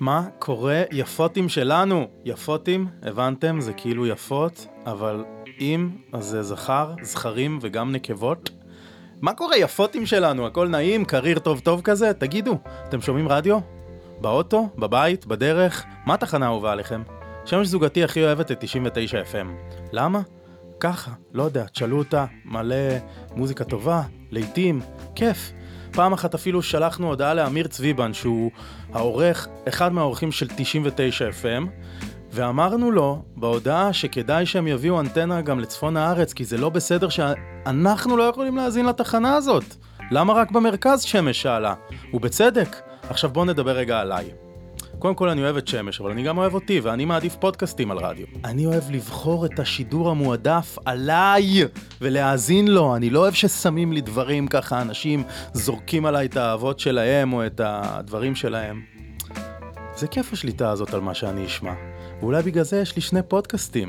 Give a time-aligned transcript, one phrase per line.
[0.00, 2.06] מה קורה יפותים שלנו?
[2.24, 3.60] יפותים, הבנתם?
[3.60, 5.24] זה כאילו יפות, אבל
[5.60, 8.50] אם, אז זה זכר, זכרים וגם נקבות.
[9.20, 10.46] מה קורה יפותים שלנו?
[10.46, 12.14] הכל נעים, קריר טוב טוב כזה?
[12.14, 12.58] תגידו,
[12.88, 13.58] אתם שומעים רדיו?
[14.20, 14.68] באוטו?
[14.78, 15.26] בבית?
[15.26, 15.84] בדרך?
[16.06, 17.02] מה התחנה האהובה עליכם?
[17.44, 19.74] שמש זוגתי הכי אוהבת את 99 FM.
[19.92, 20.20] למה?
[20.80, 22.76] ככה, לא יודע, תשאלו אותה, מלא
[23.36, 24.80] מוזיקה טובה, לעיתים,
[25.14, 25.52] כיף.
[25.94, 28.50] פעם אחת אפילו שלחנו הודעה לאמיר צביבן, שהוא
[28.92, 31.66] העורך, אחד מהעורכים של 99 FM,
[32.32, 38.16] ואמרנו לו בהודעה שכדאי שהם יביאו אנטנה גם לצפון הארץ, כי זה לא בסדר שאנחנו
[38.16, 39.64] לא יכולים להאזין לתחנה הזאת.
[40.10, 41.74] למה רק במרכז שמש שאלה?
[42.14, 42.76] ובצדק.
[43.08, 44.43] עכשיו בואו נדבר רגע עליי.
[45.04, 47.98] קודם כל אני אוהב את שמש, אבל אני גם אוהב אותי, ואני מעדיף פודקאסטים על
[47.98, 48.26] רדיו.
[48.44, 51.64] אני אוהב לבחור את השידור המועדף עליי,
[52.00, 52.96] ולהאזין לו.
[52.96, 55.22] אני לא אוהב ששמים לי דברים ככה, אנשים
[55.52, 58.82] זורקים עליי את האהבות שלהם, או את הדברים שלהם.
[59.96, 61.72] זה כיף השליטה הזאת על מה שאני אשמע.
[62.20, 63.88] ואולי בגלל זה יש לי שני פודקאסטים.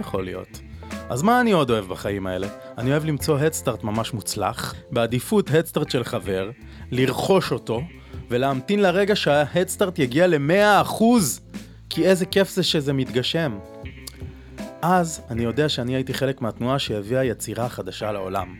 [0.00, 0.60] יכול להיות?
[1.08, 2.46] אז מה אני עוד אוהב בחיים האלה?
[2.78, 6.50] אני אוהב למצוא הדסטארט ממש מוצלח, בעדיפות הדסטארט של חבר,
[6.90, 7.80] לרכוש אותו,
[8.32, 11.02] ולהמתין לרגע שההדסטארט יגיע ל-100%,
[11.90, 13.58] כי איזה כיף זה שזה מתגשם.
[14.82, 18.54] אז אני יודע שאני הייתי חלק מהתנועה שהביאה יצירה חדשה לעולם.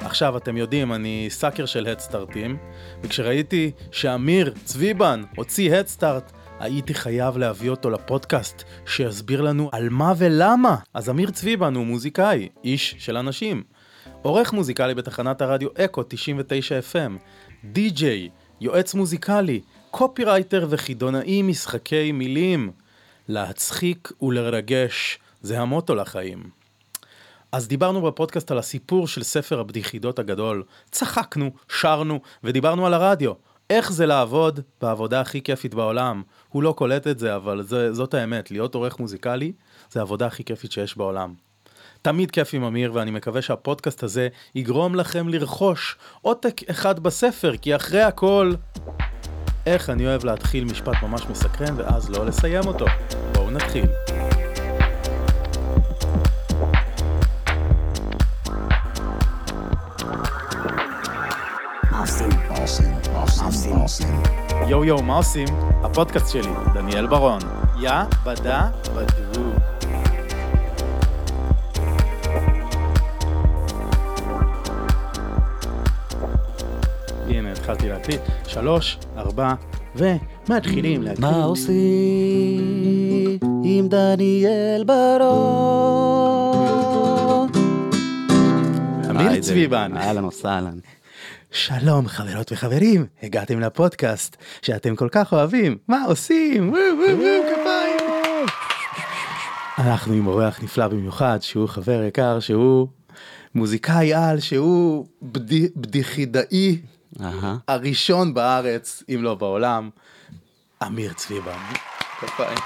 [0.00, 2.56] עכשיו, אתם יודעים, אני sucker של הדסטארטים,
[3.02, 10.76] וכשראיתי שאמיר צביבן הוציא הדסטארט, הייתי חייב להביא אותו לפודקאסט, שיסביר לנו על מה ולמה.
[10.94, 13.62] אז אמיר צביבן הוא מוזיקאי, איש של אנשים.
[14.22, 17.12] עורך מוזיקלי בתחנת הרדיו eco 99 FM,
[17.64, 18.28] די-ג'יי,
[18.60, 22.70] יועץ מוזיקלי, קופירייטר וחידונאי משחקי מילים.
[23.28, 26.50] להצחיק ולרגש, זה המוטו לחיים.
[27.52, 33.32] אז דיברנו בפודקאסט על הסיפור של ספר הבדיחידות הגדול, צחקנו, שרנו ודיברנו על הרדיו.
[33.70, 36.22] איך זה לעבוד בעבודה הכי כיפית בעולם.
[36.48, 39.52] הוא לא קולט את זה, אבל זה, זאת האמת, להיות עורך מוזיקלי
[39.90, 41.34] זה העבודה הכי כיפית שיש בעולם.
[42.02, 47.76] תמיד כיף עם אמיר, ואני מקווה שהפודקאסט הזה יגרום לכם לרכוש עותק אחד בספר, כי
[47.76, 48.52] אחרי הכל,
[49.66, 52.86] איך אני אוהב להתחיל משפט ממש מסקרן ואז לא לסיים אותו.
[53.32, 53.86] בואו נתחיל.
[64.68, 65.48] יואו יואו, מה עושים?
[65.84, 67.40] הפודקאסט שלי, דניאל ברון.
[67.80, 67.90] יא
[68.24, 69.47] בדה בדו.
[77.70, 78.20] התחלתי להקליט.
[78.46, 79.54] שלוש, ארבע,
[79.96, 81.20] ומתחילים להקליט.
[81.20, 81.78] מה עושים
[83.64, 85.08] עם דניאל ברון?
[89.10, 89.92] אמיר צביבן.
[89.96, 90.78] אהלן וסהלן.
[91.50, 96.70] שלום חברות וחברים, הגעתם לפודקאסט שאתם כל כך אוהבים, מה עושים?
[96.70, 98.46] וואו וואו וואו כפיים.
[99.78, 102.88] אנחנו עם אורח נפלא במיוחד שהוא חבר יקר שהוא
[103.54, 106.78] מוזיקאי על שהוא בדי, בדיחידאי.
[107.68, 109.90] הראשון בארץ אם לא בעולם
[110.86, 111.58] אמיר צביבן.
[112.20, 112.58] כפיים.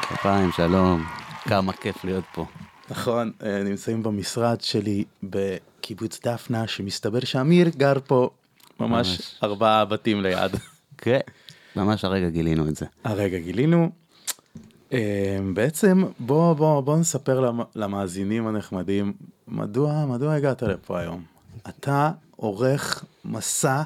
[0.00, 1.04] כפיים, שלום.
[1.44, 2.46] כמה כיף להיות פה.
[2.90, 8.30] נכון, אה, נמצאים במשרד שלי בקיבוץ דפנה שמסתבר שאמיר גר פה
[8.80, 9.34] ממש ממש.
[9.42, 10.50] ארבעה בתים ליד.
[10.98, 11.20] כן.
[11.76, 12.86] ממש הרגע גילינו את זה.
[13.04, 13.90] הרגע גילינו.
[14.92, 14.98] אה,
[15.54, 19.12] בעצם בוא בוא בוא נספר למ- למאזינים הנחמדים
[19.48, 21.22] מדוע מדוע הגעת לפה היום.
[21.68, 22.10] אתה
[22.42, 23.82] עורך מסע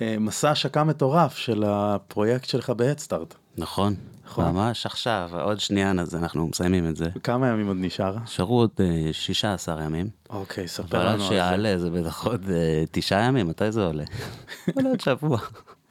[0.00, 3.34] אה, מסע השקה מטורף של הפרויקט שלך בהדסטארט.
[3.58, 3.94] נכון.
[4.24, 4.44] נכון.
[4.44, 7.10] ממש עכשיו, עוד שנייה אז אנחנו מסיימים את זה.
[7.22, 8.16] כמה ימים עוד נשאר?
[8.24, 10.08] נשארו עוד אה, 16 ימים.
[10.30, 11.24] אוקיי, ספר אבל לנו על זה.
[11.24, 14.04] שיעלה זה בטח עוד אה, תשעה ימים, מתי זה עולה?
[14.90, 15.38] עוד שבוע.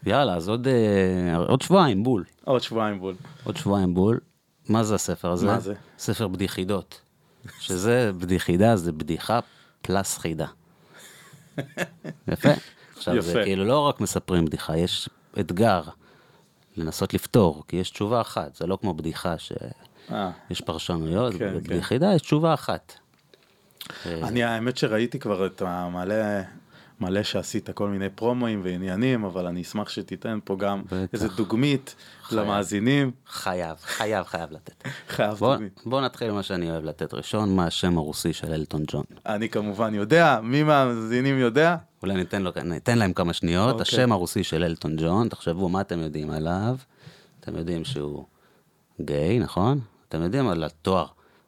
[0.05, 2.23] יאללה, אז עוד, אה, עוד שבועיים בול.
[2.45, 3.15] עוד שבועיים בול.
[3.43, 4.19] עוד שבועיים בול.
[4.69, 5.45] מה זה הספר הזה?
[5.47, 5.73] מה זה?
[5.99, 7.01] ספר בדיחידות.
[7.59, 9.39] שזה בדיחידה, זה בדיחה
[9.81, 10.47] פלס חידה.
[12.27, 12.49] יפה.
[12.97, 13.43] עכשיו זה יפה.
[13.43, 15.09] כאילו לא רק מספרים בדיחה, יש
[15.39, 15.81] אתגר
[16.77, 19.61] לנסות לפתור, כי יש תשובה אחת, זה לא כמו בדיחה שיש
[20.11, 20.65] אה.
[20.65, 22.93] פרשנויות, כן, בדיחידה יש תשובה אחת.
[24.05, 26.15] אה, אני האמת שראיתי כבר את המלא
[27.01, 31.13] מלא שעשית כל מיני פרומואים ועניינים אבל אני אשמח שתיתן פה גם בטח.
[31.13, 32.39] איזה דוגמית חייב.
[32.41, 33.11] למאזינים.
[33.27, 34.83] חייב, חייב, חייב לתת.
[35.15, 35.81] חייב בוא, דוגמית.
[35.85, 39.03] בוא נתחיל עם מה שאני אוהב לתת ראשון, מה השם הרוסי של אלטון ג'ון.
[39.25, 43.71] אני כמובן יודע מי מהמאזינים יודע אולי ניתן, לו, ניתן להם כמה שניות.
[43.71, 43.81] אוקיי.
[43.81, 46.75] השם הרוסי של אלטון ג'ון, תחשבו מה אתם יודעים עליו.
[47.39, 48.25] אתם יודעים שהוא
[49.01, 49.79] גיי, נכון?
[50.09, 51.05] אתם יודעים על התואר,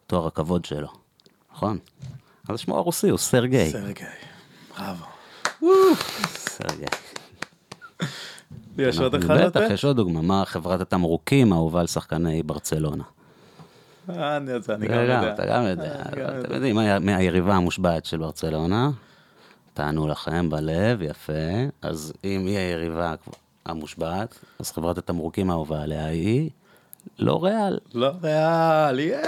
[0.08, 0.88] תואר הכבוד שלו,
[1.54, 1.80] נכון?
[2.50, 3.70] אז שמו הרוסי הוא סרגי.
[3.72, 4.04] סרגי.
[4.78, 5.21] בראבו.
[8.78, 9.72] יש עוד אחד בטח, לתת?
[9.72, 10.22] יש עוד דוגמה.
[10.22, 13.04] מה חברת התמרוקים האהובה על שחקני ברצלונה?
[14.10, 15.34] אני יודע, אני גם יודע.
[15.34, 16.02] אתה גם יודע.
[16.40, 18.90] אתם יודעים, מה- מי היריבה המושבעת של ברצלונה?
[19.74, 21.34] תענו לכם בלב, יפה.
[21.82, 23.14] אז אם היא היריבה
[23.66, 26.50] המושבעת, אז חברת התמרוקים האהובה עליה היא
[27.20, 27.78] לא ריאל.
[27.94, 29.20] לא ריאל, יאי.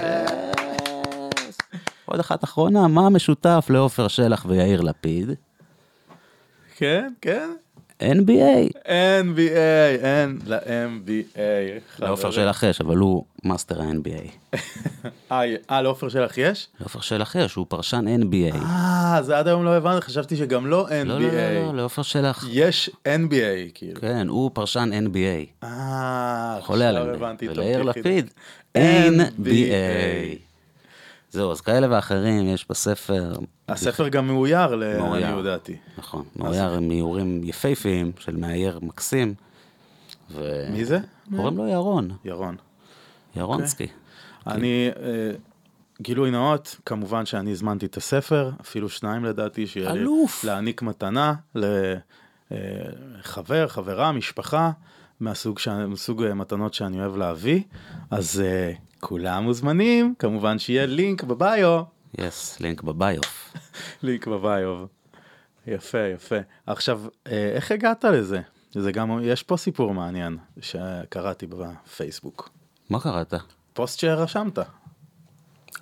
[2.05, 5.29] עוד אחת אחרונה, מה המשותף לעופר שלח ויאיר לפיד?
[6.75, 7.49] כן, כן.
[7.99, 8.77] NBA.
[8.85, 11.99] NBA, אין ל-NBA.
[11.99, 14.57] לעופר שלח יש, אבל הוא מאסטר ה-NBA.
[15.71, 16.67] אה, לעופר שלח יש?
[16.79, 18.55] לעופר שלח יש, הוא פרשן NBA.
[18.55, 21.05] אה, זה עד היום לא הבנתי, חשבתי שגם לא NBA.
[21.05, 22.45] לא, לא, לא, לא, לעופר שלח.
[22.51, 24.01] יש NBA, כאילו.
[24.01, 25.65] כן, הוא פרשן NBA.
[25.65, 27.25] אה, חולה על NBA.
[27.25, 27.77] הבדיחה.
[27.83, 28.29] לפיד,
[28.77, 30.52] NBA.
[31.33, 33.33] זהו, אז כאלה ואחרים יש בספר,
[33.69, 34.75] הספר גם מאויר.
[34.75, 35.77] לעניות דעתי.
[35.97, 39.33] נכון, מאויר עם איורים יפהפיים של מאייר מקסים.
[40.31, 40.99] ו- מי זה?
[41.35, 42.55] קוראים לו ירון, ירון.
[43.35, 43.87] ירונסקי.
[44.47, 45.31] אני, אה,
[46.01, 50.05] גילוי נאות, כמובן שאני הזמנתי את הספר, אפילו שניים לדעתי, שיהיה לי.
[50.43, 54.71] להעניק מתנה לחבר, חברה, משפחה,
[55.19, 55.59] מהסוג,
[56.23, 57.61] אה, מתנות שאני אוהב להביא,
[58.11, 61.83] אז אה, כולם מוזמנים, כמובן שיהיה לינק בביו,
[62.17, 63.53] יס, לינק בביוף.
[64.03, 64.85] לינק בביו.
[65.67, 66.35] יפה, יפה.
[66.67, 68.41] עכשיו, אה, איך הגעת לזה?
[68.71, 72.49] זה גם, יש פה סיפור מעניין שקראתי בפייסבוק.
[72.89, 73.33] מה קראת?
[73.73, 74.59] פוסט שרשמת.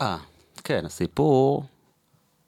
[0.02, 0.18] אה,
[0.64, 1.64] כן, הסיפור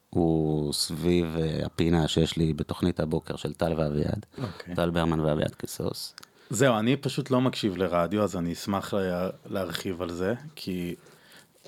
[0.09, 4.25] הוא סביב אה, הפינה שיש לי בתוכנית הבוקר של טל ואביעד.
[4.43, 4.75] אוקיי.
[4.75, 6.15] טל ברמן ואביעד קיסוס.
[6.53, 10.95] זהו, אני פשוט לא מקשיב לרדיו, אז אני אשמח לה, להרחיב על זה, כי...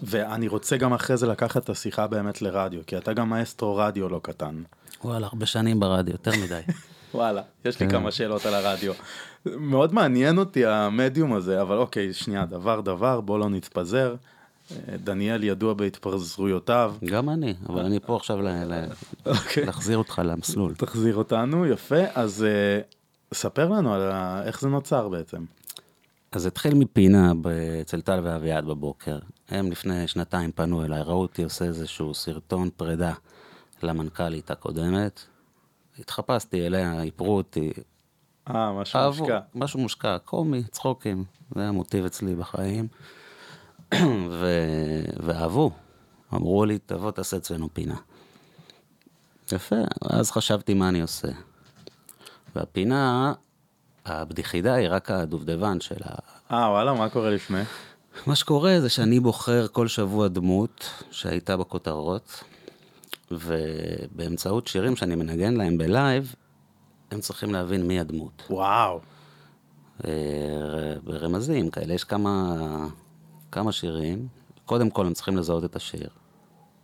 [0.03, 4.09] ואני רוצה גם אחרי זה לקחת את השיחה באמת לרדיו, כי אתה גם מאסטרו רדיו
[4.09, 4.63] לא קטן.
[5.03, 6.61] וואלה, הרבה שנים ברדיו, יותר מדי.
[7.13, 7.91] וואלה, יש לי כן.
[7.91, 8.93] כמה שאלות על הרדיו.
[9.45, 14.15] מאוד מעניין אותי המדיום הזה, אבל אוקיי, שנייה, דבר דבר, בוא לא נתפזר.
[15.03, 16.95] דניאל ידוע בהתפזרויותיו.
[17.05, 18.87] גם אני, אבל אני פה עכשיו ל- ל-
[19.25, 19.65] אוקיי.
[19.65, 20.75] להחזיר אותך למסלול.
[20.75, 22.03] תחזיר אותנו, יפה.
[22.13, 22.79] אז אה,
[23.33, 24.43] ספר לנו על ה...
[24.45, 25.45] איך זה נוצר בעצם.
[26.31, 27.33] אז התחיל מפינה
[27.81, 29.19] אצל טל ואביעד בבוקר.
[29.49, 33.13] הם לפני שנתיים פנו אליי, ראו אותי עושה איזשהו סרטון פרידה
[33.83, 35.21] למנכ"לית הקודמת.
[35.99, 37.73] התחפשתי אליה, איפרו אותי.
[38.49, 39.39] אה, משהו אהבו, מושקע.
[39.55, 41.23] משהו מושקע, קומי, צחוקים.
[41.55, 42.87] זה היה מוטיב אצלי בחיים.
[44.39, 44.45] ו...
[45.23, 45.71] ואהבו.
[46.33, 47.95] אמרו לי, תבוא תעשה אצלנו פינה.
[49.51, 51.27] יפה, אז חשבתי מה אני עושה.
[52.55, 53.33] והפינה,
[54.05, 56.15] הבדיחידה היא רק הדובדבן של ה...
[56.51, 57.61] אה, וואלה, מה קורה לפני?
[58.27, 62.43] מה שקורה זה שאני בוחר כל שבוע דמות שהייתה בכותרות,
[63.31, 66.35] ובאמצעות שירים שאני מנגן להם בלייב,
[67.11, 68.43] הם צריכים להבין מי הדמות.
[68.49, 68.99] וואו.
[70.05, 70.11] אה,
[71.03, 72.55] ברמזים כאלה, יש כמה,
[73.51, 74.27] כמה שירים.
[74.65, 76.09] קודם כל הם צריכים לזהות את השיר,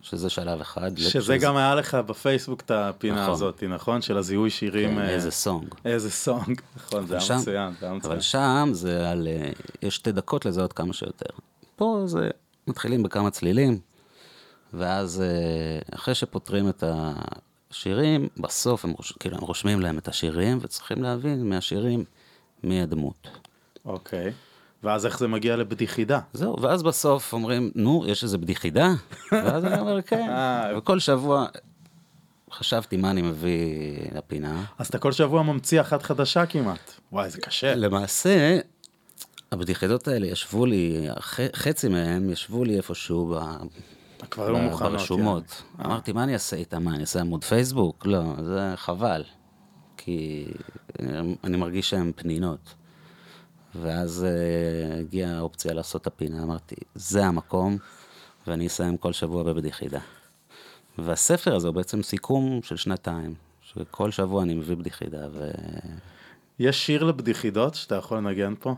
[0.02, 0.96] שזה שלב אחד.
[0.98, 3.32] שזה גם היה לך בפייסבוק את הפינה נכון.
[3.34, 4.02] הזאת, נכון?
[4.02, 4.90] של הזיהוי שירים.
[4.90, 5.74] כן, אה, איזה סונג.
[5.84, 6.60] איזה סונג.
[6.76, 8.12] נכון, זה היה שם- מצוין, זה היה מצוין.
[8.12, 9.28] אבל שם זה על...
[9.28, 9.50] אה,
[9.82, 11.30] יש שתי דקות לזהות כמה שיותר.
[11.76, 12.30] פה זה...
[12.66, 13.78] מתחילים בכמה צלילים,
[14.74, 19.12] ואז אה, אחרי שפותרים את השירים, בסוף הם, רוש...
[19.12, 22.04] כאילו, הם רושמים להם את השירים, וצריכים להבין מהשירים
[22.64, 23.28] מי הדמות.
[23.84, 24.32] אוקיי.
[24.82, 26.20] ואז איך זה מגיע לבדיחידה?
[26.32, 28.88] זהו, ואז בסוף אומרים, נו, יש איזה בדיחידה?
[29.32, 30.28] ואז אני אומר, כן.
[30.28, 30.72] אה.
[30.78, 31.46] וכל שבוע
[32.52, 34.64] חשבתי מה אני מביא לפינה.
[34.78, 36.92] אז אתה כל שבוע ממציא אחת חדשה כמעט.
[37.12, 37.74] וואי, זה קשה.
[37.74, 38.58] למעשה,
[39.52, 41.08] הבדיחידות האלה ישבו לי,
[41.54, 43.40] חצי מהם ישבו לי איפשהו ב...
[44.30, 44.92] כבר לא ב- מוכנות.
[44.92, 45.62] ברשומות.
[45.84, 46.82] אמרתי, מה אני אעשה איתם?
[46.82, 48.06] מה, אני אעשה עמוד פייסבוק?
[48.06, 49.24] לא, זה חבל.
[49.96, 50.46] כי
[51.44, 52.74] אני מרגיש שהן פנינות.
[53.74, 57.78] ואז uh, הגיעה האופציה לעשות את הפינה, אמרתי, זה המקום,
[58.46, 60.00] ואני אסיים כל שבוע בבדיחידה.
[60.98, 65.50] והספר הזה הוא בעצם סיכום של שנתיים, שכל שבוע אני מביא בדיחידה, ו...
[66.58, 68.74] יש שיר לבדיחידות שאתה יכול לנגן פה?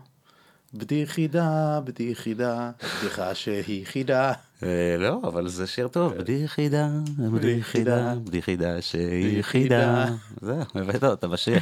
[0.75, 2.71] בדיחידה, בדיחידה,
[3.01, 4.33] בדיחה שהיא חידה.
[4.63, 6.15] אה, לא, אבל זה שיר טוב.
[6.15, 6.89] בדיחידה,
[7.33, 10.07] בדיחידה, בדיחידה שהיא חידה.
[10.41, 11.59] זהו, הבאת אותה בשיר.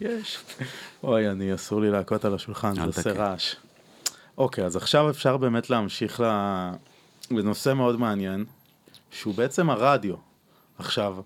[0.00, 0.38] יש.
[1.02, 3.12] אוי, אני, אסור לי להכות על השולחן, זה עושה.
[3.12, 3.54] רעש.
[4.38, 6.22] אוקיי, אז עכשיו אפשר באמת להמשיך.
[7.30, 8.44] לנושא מאוד מעניין,
[9.10, 10.14] שהוא בעצם הרדיו.
[10.78, 11.16] עכשיו,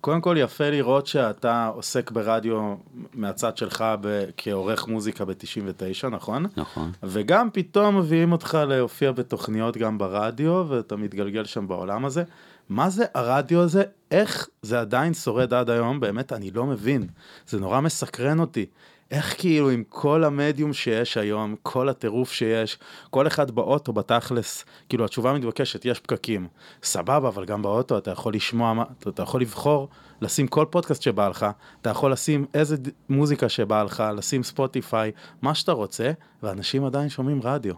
[0.00, 2.74] קודם כל יפה לראות שאתה עוסק ברדיו
[3.14, 4.24] מהצד שלך ב...
[4.36, 6.46] כעורך מוזיקה ב-99, נכון?
[6.56, 6.92] נכון.
[7.02, 12.24] וגם פתאום מביאים אותך להופיע בתוכניות גם ברדיו, ואתה מתגלגל שם בעולם הזה.
[12.72, 13.82] מה זה הרדיו הזה?
[14.10, 16.00] איך זה עדיין שורד עד היום?
[16.00, 17.06] באמת, אני לא מבין.
[17.46, 18.66] זה נורא מסקרן אותי.
[19.10, 22.78] איך כאילו עם כל המדיום שיש היום, כל הטירוף שיש,
[23.10, 26.46] כל אחד באוטו בתכלס, כאילו התשובה המתבקשת, יש פקקים.
[26.82, 29.88] סבבה, אבל גם באוטו אתה יכול לשמוע, אתה, יכול לבחור,
[30.20, 31.46] לשים כל פודקאסט שבא לך,
[31.80, 32.76] אתה יכול לשים איזה
[33.08, 35.12] מוזיקה שבא לך, לשים ספוטיפיי,
[35.42, 36.12] מה שאתה רוצה,
[36.42, 37.74] ואנשים עדיין שומעים רדיו.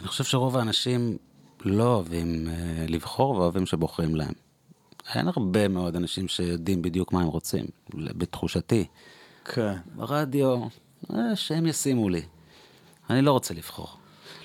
[0.00, 1.16] אני חושב שרוב האנשים
[1.64, 4.32] לא אוהבים אה, לבחור ואוהבים שבוחרים להם.
[5.14, 7.64] אין הרבה מאוד אנשים שיודעים בדיוק מה הם רוצים,
[7.94, 8.86] בתחושתי.
[9.44, 9.74] כן.
[9.94, 10.62] ברדיו,
[11.14, 12.22] אה, שהם ישימו לי.
[13.10, 13.88] אני לא רוצה לבחור.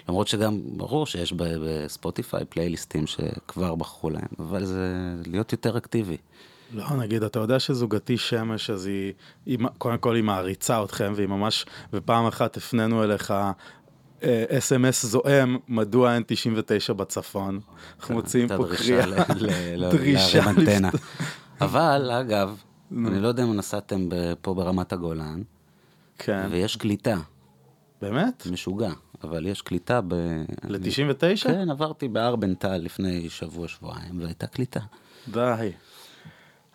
[0.10, 6.18] למרות שגם ברור שיש בספוטיפיי פלייליסטים שכבר בחרו להם, אבל זה להיות יותר אקטיבי.
[6.74, 9.14] לא, נגיד, אתה יודע שזוגתי שמש, אז היא,
[9.46, 13.34] היא קודם כל היא מעריצה אתכם, והיא ממש, ופעם אחת הפנינו אליך
[14.24, 17.60] אס.אם.אס זועם, מדוע אין 99 בצפון.
[18.00, 19.06] אנחנו מוציאים פה קריאה,
[19.92, 20.88] דרישה להרים אנטנה.
[20.88, 21.02] לפתוח.
[21.62, 24.10] אבל, אגב, אני לא יודע אם נסעתם
[24.42, 25.42] פה ברמת הגולן,
[26.18, 27.18] כן, ויש קליטה,
[28.02, 28.48] באמת?
[28.52, 28.92] משוגע,
[29.24, 30.14] אבל יש קליטה ב...
[30.64, 31.44] ל-99?
[31.44, 34.80] כן, עברתי בארבנטל לפני שבוע-שבועיים, והייתה קליטה.
[35.28, 35.72] די.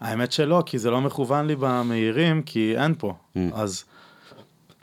[0.00, 3.14] האמת שלא, כי זה לא מכוון לי במהירים, כי אין פה.
[3.52, 3.84] אז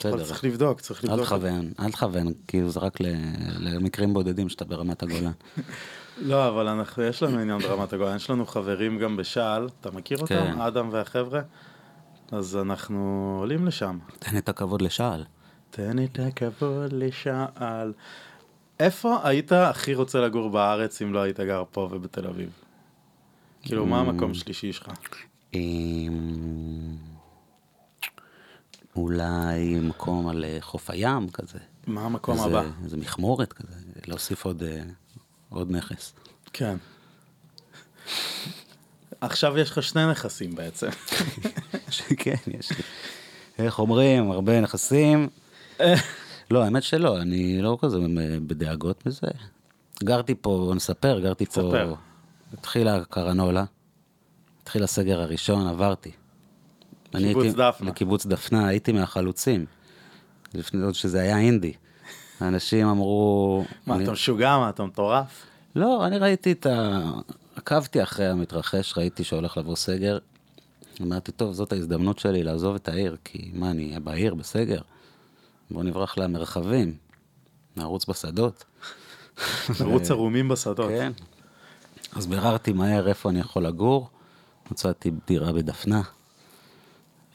[0.06, 0.26] אבל בסדר.
[0.28, 1.26] צריך לבדוק, צריך אל לבדוק.
[1.26, 2.98] תכוון, אל תכוון, כאילו זה רק
[3.60, 5.32] למקרים בודדים שאתה ברמת הגולן.
[6.22, 10.18] לא, אבל אנחנו, יש לנו עניין ברמת הגולן, יש לנו חברים גם בשעל, אתה מכיר
[10.18, 10.36] אותם?
[10.36, 10.62] כן.
[10.62, 11.42] אדם והחבר'ה?
[12.32, 13.98] אז אנחנו עולים לשם.
[14.20, 15.26] תן את הכבוד לשעל.
[15.70, 17.94] תן את הכבוד לשעל.
[18.80, 22.50] איפה היית הכי רוצה לגור בארץ אם לא היית גר פה ובתל אביב?
[23.62, 24.92] כאילו, מה המקום שלישי שלך?
[28.96, 31.60] אולי מקום על אה, חוף הים כזה.
[31.88, 32.70] מה המקום איזה- הבא?
[32.84, 33.76] איזה מכמורת כזה,
[34.08, 34.82] להוסיף עוד, אה,
[35.50, 36.14] עוד נכס.
[36.54, 36.78] כן.
[39.22, 40.88] עכשיו יש לך שני נכסים בעצם.
[42.24, 42.84] כן, יש לי.
[43.60, 45.30] איך אומרים, הרבה נכסים.
[46.52, 47.98] לא, האמת שלא, אני לא כזה
[48.48, 49.28] בדאגות בזה.
[50.04, 51.52] גרתי פה, נספר, גרתי פה...
[51.52, 51.94] ספר.
[52.54, 53.64] התחילה הקרנולה,
[54.64, 56.12] התחיל הסגר הראשון, עברתי.
[57.18, 57.90] קיבוץ הייתי- דפנה.
[57.90, 59.66] לקיבוץ דפנה, הייתי מהחלוצים.
[60.54, 61.74] לפני עוד שזה היה אינדי.
[62.40, 63.66] האנשים אמרו...
[63.88, 64.58] מה, אני- אתה משוגע?
[64.58, 65.46] מה, אתה מטורף?
[65.76, 67.02] לא, אני ראיתי את ה...
[67.56, 70.18] עקבתי אחרי המתרחש, ראיתי שהולך לבוא סגר.
[71.02, 74.82] אמרתי, טוב, זאת ההזדמנות שלי לעזוב את העיר, כי מה, אני אהיה בעיר בסגר?
[75.72, 76.94] בוא נברח למרחבים,
[77.78, 78.64] נרוץ בשדות.
[79.82, 80.90] מרוץ ערומים בשדות.
[80.90, 81.12] כן.
[82.16, 84.10] אז ביררתי מהר איפה אני יכול לגור,
[84.72, 86.02] מצאתי דירה בדפנה.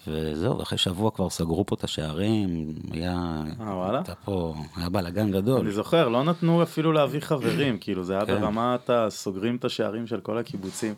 [0.08, 3.42] וזהו, אחרי שבוע כבר סגרו פה את השערים, היה...
[3.60, 3.98] אה, וואלה?
[3.98, 5.60] הייתה פה, היה בלאגן גדול.
[5.60, 8.40] אני זוכר, לא נתנו אפילו להביא חברים, כאילו זה היה כן.
[8.40, 10.94] ברמת הסוגרים את השערים של כל הקיבוצים.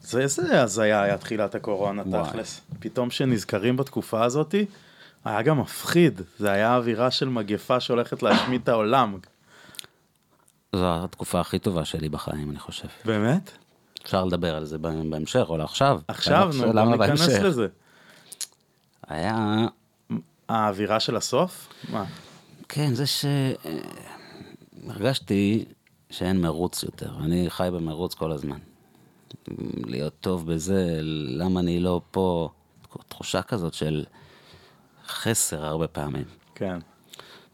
[0.00, 2.02] זה איזה הזיה היה תחילת הקורונה.
[2.24, 2.60] תכלס.
[2.80, 4.66] פתאום שנזכרים בתקופה הזאתי,
[5.24, 6.20] היה גם מפחיד.
[6.38, 9.18] זה היה אווירה של מגפה שהולכת להשמיד את העולם.
[10.72, 12.88] זו התקופה הכי טובה שלי בחיים, אני חושב.
[13.04, 13.50] באמת?
[14.04, 16.00] אפשר לדבר על זה בהמשך, או לעכשיו.
[16.08, 17.28] עכשיו, נו, בוא ניכנס?
[17.28, 17.66] לזה.
[19.08, 19.66] היה...
[20.48, 21.68] האווירה של הסוף?
[21.88, 22.04] מה?
[22.68, 23.24] כן, זה ש...
[24.88, 25.64] הרגשתי
[26.10, 27.10] שאין מרוץ יותר.
[27.24, 28.58] אני חי במרוץ כל הזמן.
[29.86, 30.98] להיות טוב בזה,
[31.38, 32.48] למה אני לא פה?
[33.08, 34.04] תחושה כזאת של
[35.06, 36.24] חסר הרבה פעמים.
[36.54, 36.78] כן.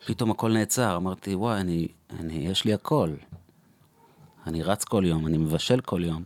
[0.06, 1.88] פתאום הכל נעצר, אמרתי, וואי, אני,
[2.20, 3.10] אני, יש לי הכל.
[4.46, 6.22] אני רץ כל יום, אני מבשל כל יום.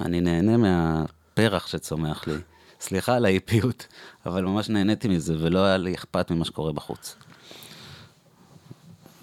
[0.00, 2.34] אני נהנה מהפרח שצומח לי.
[2.80, 3.86] סליחה על האיפיות,
[4.26, 7.16] אבל ממש נהניתי מזה, ולא היה לי אכפת ממה שקורה בחוץ.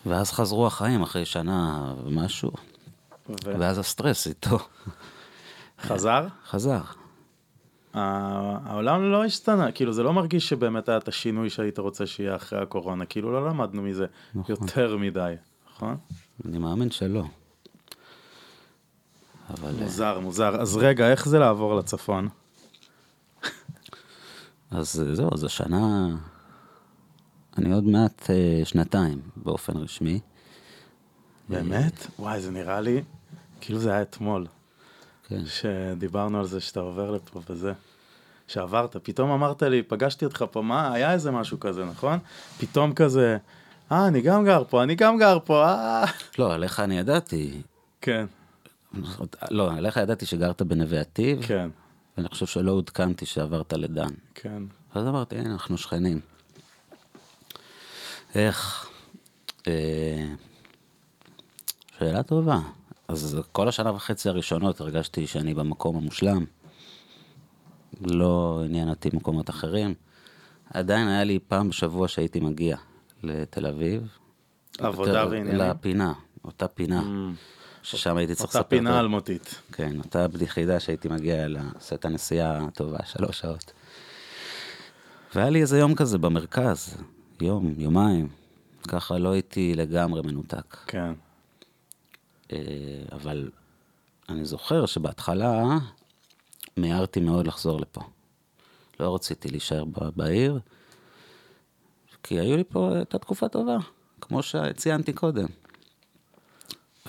[0.06, 2.52] ואז חזרו החיים אחרי שנה ומשהו,
[3.30, 4.60] ו- ואז הסטרס איתו
[5.82, 6.28] חזר?
[6.48, 6.82] חזר.
[7.94, 12.62] העולם לא השתנה, כאילו זה לא מרגיש שבאמת היה את השינוי שהיית רוצה שיהיה אחרי
[12.62, 14.06] הקורונה, כאילו לא למדנו מזה
[14.50, 15.34] יותר מדי,
[15.72, 15.98] נכון?
[16.46, 17.24] אני מאמין שלא.
[19.50, 20.62] אבל אה, מוזר, מוזר.
[20.62, 22.30] אז רגע, איך זה לעבור לצפון?
[24.78, 26.16] אז אה, זהו, אז השנה...
[27.58, 30.20] אני עוד מעט אה, שנתיים באופן רשמי.
[31.50, 32.08] באמת?
[32.20, 33.02] וואי, זה נראה לי,
[33.62, 34.48] כאילו זה היה אתמול,
[35.28, 35.42] כן.
[35.46, 37.74] שדיברנו על זה שאתה עובר לפה וזה.
[38.48, 42.20] שעברת, פתאום אמרת לי, פגשתי אותך פה, מה, היה איזה משהו כזה, נכון?
[42.58, 43.38] פתאום כזה,
[43.92, 46.06] אה, אני גם גר פה, אני גם גר פה, אה...
[46.40, 47.62] לא, עליך אני ידעתי.
[48.02, 48.26] כן,
[49.52, 51.70] לא, עליך ידעתי שגרת בנווה עתיב, כן,
[52.18, 54.10] ואני חושב שלא עודכנתי שעברת לדן.
[54.34, 54.64] כן.
[54.94, 56.20] אז אמרתי, הנה, אנחנו שכנים.
[58.36, 58.90] איך?
[59.68, 60.28] אה,
[62.00, 62.60] שאלה טובה.
[63.08, 66.46] אז כל השנה וחצי הראשונות הרגשתי שאני במקום המושלם.
[68.02, 69.94] לא עניין אותי מקומות אחרים.
[70.74, 72.78] עדיין היה לי פעם בשבוע שהייתי מגיע
[73.24, 74.18] לתל אביב.
[74.80, 75.56] עבודה ועניינים?
[75.56, 76.14] לפינה,
[76.46, 77.04] אותה פינה,
[77.86, 78.70] ששם הייתי צריך אותה לספר...
[78.70, 79.56] פינה את ה- אלמותית.
[79.72, 83.74] כן, אותה בדיחידה שהייתי מגיע אליה, עושה את הנסיעה הטובה, שלוש שעות.
[85.36, 86.98] והיה לי איזה יום כזה במרכז,
[87.42, 88.28] יום, יומיים,
[88.88, 90.78] ככה לא הייתי לגמרי מנותק.
[90.88, 91.14] כן.
[92.52, 92.58] אה,
[93.12, 93.50] אבל
[94.30, 95.64] אני זוכר שבהתחלה
[96.78, 98.02] מיהרתי מאוד לחזור לפה.
[99.00, 99.84] לא רציתי להישאר
[100.16, 100.60] בעיר,
[102.24, 103.78] כי היו לי פה, הייתה תקופה טובה,
[104.22, 105.48] כמו שציינתי קודם.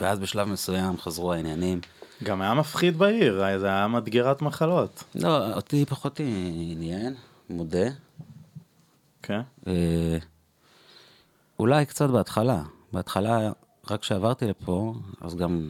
[0.01, 1.81] ואז בשלב מסוים חזרו העניינים.
[2.23, 5.05] גם היה מפחיד בעיר, זה היה מדגרת מחלות.
[5.15, 7.15] לא, אותי פחות עניין,
[7.51, 7.89] מודה.
[9.23, 9.41] כן?
[9.67, 10.19] אה,
[11.59, 12.63] אולי קצת בהתחלה.
[12.93, 13.51] בהתחלה,
[13.91, 15.69] רק כשעברתי לפה, אז גם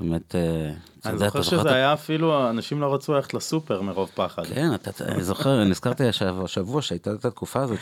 [0.00, 0.34] באמת...
[0.34, 0.72] אה,
[1.06, 4.44] אני זוכר שזה היה אפילו, אנשים לא רצו ללכת לסופר מרוב פחד.
[4.46, 4.68] כן,
[5.00, 7.78] אני זוכר, נזכרתי השבוע, שהייתה את התקופה הזאת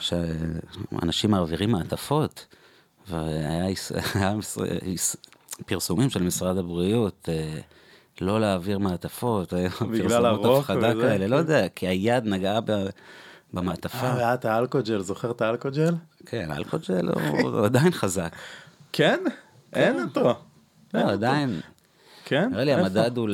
[0.00, 2.46] שאנשים מעבירים מעטפות,
[3.08, 3.66] והיה
[5.66, 7.60] פרסומים של משרד הבריאות, אה,
[8.20, 11.42] לא להעביר מעטפות, היו פרסומות הרוק הפחדה וזה, כאלה, לא כן.
[11.42, 12.86] יודע, כי היד נגעה ב-
[13.52, 14.06] במעטפה.
[14.06, 15.94] אה, והיה את האלכוג'ל, זוכר את האלכוג'ל?
[16.26, 17.08] כן, אלכוג'ל
[17.42, 18.32] הוא עדיין חזק.
[18.92, 19.20] כן?
[19.72, 20.34] אין אותו.
[20.94, 21.60] לא, עדיין,
[22.24, 22.50] כן?
[22.50, 22.72] נראה לי?
[22.72, 23.28] המדד הוא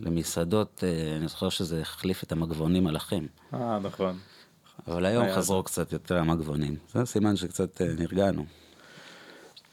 [0.00, 3.26] למסעדות, אה, אני זוכר שזה החליף את המגבונים מלאכים.
[3.54, 4.18] אה, נכון.
[4.88, 6.76] אבל היום היה חזרו קצת יותר המגבונים.
[6.92, 8.44] זה סימן שקצת אה, נרגענו.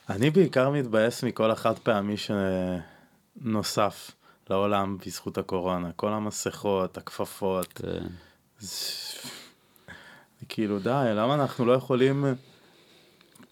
[0.10, 2.15] אני בעיקר מתבאס מכל החד פעמי
[3.41, 4.12] שנוסף
[4.50, 5.91] לעולם בזכות הקורונה.
[5.95, 7.67] כל המסכות, הכפפות.
[7.74, 8.07] כן.
[10.50, 12.25] כאילו די, למה אנחנו לא יכולים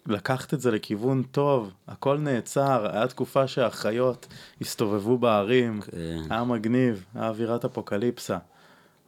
[0.06, 1.72] לקחת את זה לכיוון טוב?
[1.88, 4.26] הכל נעצר, היה תקופה שהחיות
[4.60, 6.22] הסתובבו בערים, כן.
[6.30, 8.38] היה מגניב, היה אווירת אפוקליפסה.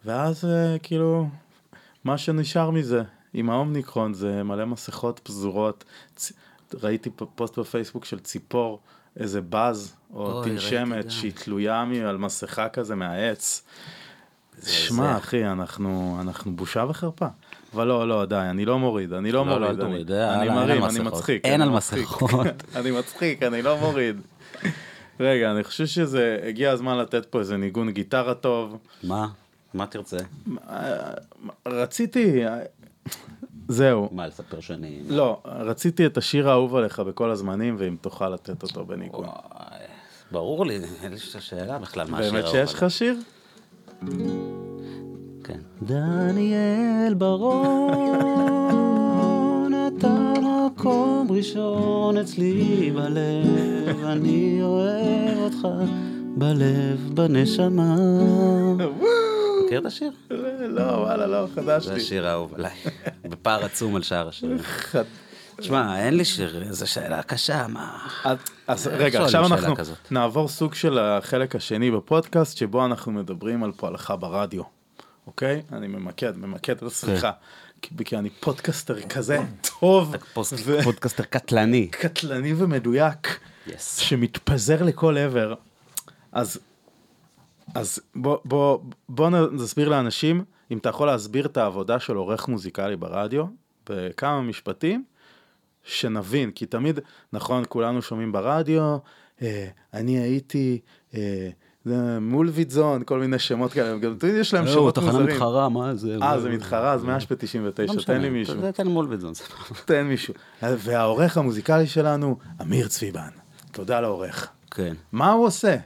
[0.05, 1.29] ואז אה, כאילו,
[2.05, 3.03] מה שנשאר מזה,
[3.35, 5.85] עם האומניקרון זה מלא מסכות פזורות.
[6.17, 6.33] צ...
[6.83, 8.81] ראיתי פוסט בפייסבוק של ציפור,
[9.17, 11.11] איזה בז או אוי, תנשמת גם.
[11.11, 13.63] שהיא תלויה על מסכה כזה מהעץ.
[14.67, 15.17] שמע.
[15.19, 17.27] אחי, אנחנו, אנחנו בושה וחרפה.
[17.75, 19.63] אבל לא, לא, די, אני לא מוריד, אני לא, לא, מוריד.
[19.63, 20.99] לא, אני- תוריד, אה, אני הלאה, אין מרים, אני.
[20.99, 21.45] מצחיק.
[21.45, 21.77] אין אני על.
[21.77, 22.31] מסכות.
[22.77, 24.21] אני מצחיק, אני לא מוריד.
[25.21, 28.77] רגע, אני חושב שזה, הגיע הזמן לתת פה איזה ניגון גיטרה טוב.
[29.03, 29.29] מה?
[29.75, 30.17] מה תרצה?
[31.67, 32.43] רציתי,
[33.69, 34.09] זהו.
[34.13, 35.01] מה, לספר שאני...
[35.09, 39.25] לא, רציתי את השיר האהוב עליך בכל הזמנים, ואם תוכל לתת אותו בניגון.
[39.25, 39.85] וואי,
[40.33, 43.17] ברור לי, אין לי שאלה בכלל מה השיר באמת האהוב שיש לך שיר?
[45.45, 45.59] כן.
[45.83, 48.03] דניאל ברון,
[49.89, 50.33] אתה
[50.67, 55.69] מקום ראשון אצלי בלב, אני אוהב אותך
[56.37, 57.97] בלב, בנשמה.
[59.75, 60.11] מכיר את השיר?
[60.69, 62.01] לא, וואלה, לא, חדש זה לי.
[62.01, 62.73] השיר האהוב עליי,
[63.31, 64.59] בפער עצום על שאר השירים.
[65.57, 67.99] תשמע, אין לי שיר, זו שאלה קשה, מה...
[68.69, 69.75] אז- רגע, עכשיו אנחנו?
[70.11, 74.63] נעבור סוג של החלק השני בפודקאסט, שבו אנחנו מדברים על פועלך ברדיו,
[75.27, 75.63] אוקיי?
[75.73, 77.31] אני ממקד, ממקד את השיחה.
[78.05, 79.39] כי- אני פודקאסטר כזה
[79.81, 80.15] טוב,
[80.85, 81.89] פודקאסטר קטלני.
[81.95, 83.39] וקטלני ומדויק.
[83.79, 85.55] שמתפזר לכל עבר.
[86.33, 86.59] אז,
[87.75, 92.97] אז בוא, בוא, בוא נסביר לאנשים, אם אתה יכול להסביר את העבודה של עורך מוזיקלי
[92.97, 93.45] ברדיו,
[93.91, 95.05] בכמה משפטים,
[95.83, 97.01] שנבין, כי תמיד,
[97.33, 98.97] נכון, כולנו שומעים ברדיו,
[99.43, 100.81] אה, אני הייתי
[101.15, 101.51] אה,
[101.85, 105.27] זה מולביטזון, כל מיני שמות כאלה, גם תמיד יש להם לא, שמות תחנה מוזרים.
[105.27, 106.17] מתחרה, מה זה?
[106.23, 108.61] אה, זה מתחרה, אז 199, תן לי מישהו.
[108.63, 109.33] לא תן מול בזון.
[109.85, 110.35] תן מישהו.
[110.63, 113.29] והעורך המוזיקלי שלנו, אמיר צביבן.
[113.73, 114.49] תודה לעורך.
[114.71, 114.95] כן.
[115.13, 115.77] מה הוא עושה?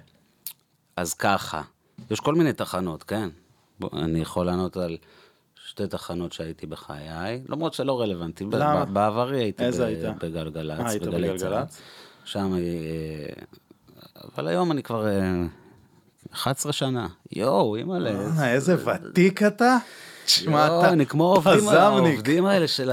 [0.99, 1.63] אז ככה,
[2.11, 3.29] יש כל מיני תחנות, כן?
[3.81, 4.97] בוא, אני יכול לענות על
[5.69, 8.45] שתי תחנות שהייתי בחיי, למרות שלא רלוונטי.
[8.53, 8.85] למה?
[8.85, 10.23] ב- בעברי הייתי איזה ב- היית?
[10.25, 11.41] בגלגלצ, אה, היית בגלגלצ?
[11.41, 11.65] צה"ל.
[12.25, 12.61] שם, אה,
[14.35, 15.45] אבל היום אני כבר אה,
[16.33, 17.07] 11 שנה.
[17.33, 18.11] יואו, אימא'לה.
[18.39, 19.77] אה, איזה ותיק אתה.
[20.25, 22.29] תשמע, אתה אני כמו העובדים- פזמניק.
[22.47, 22.91] האלה של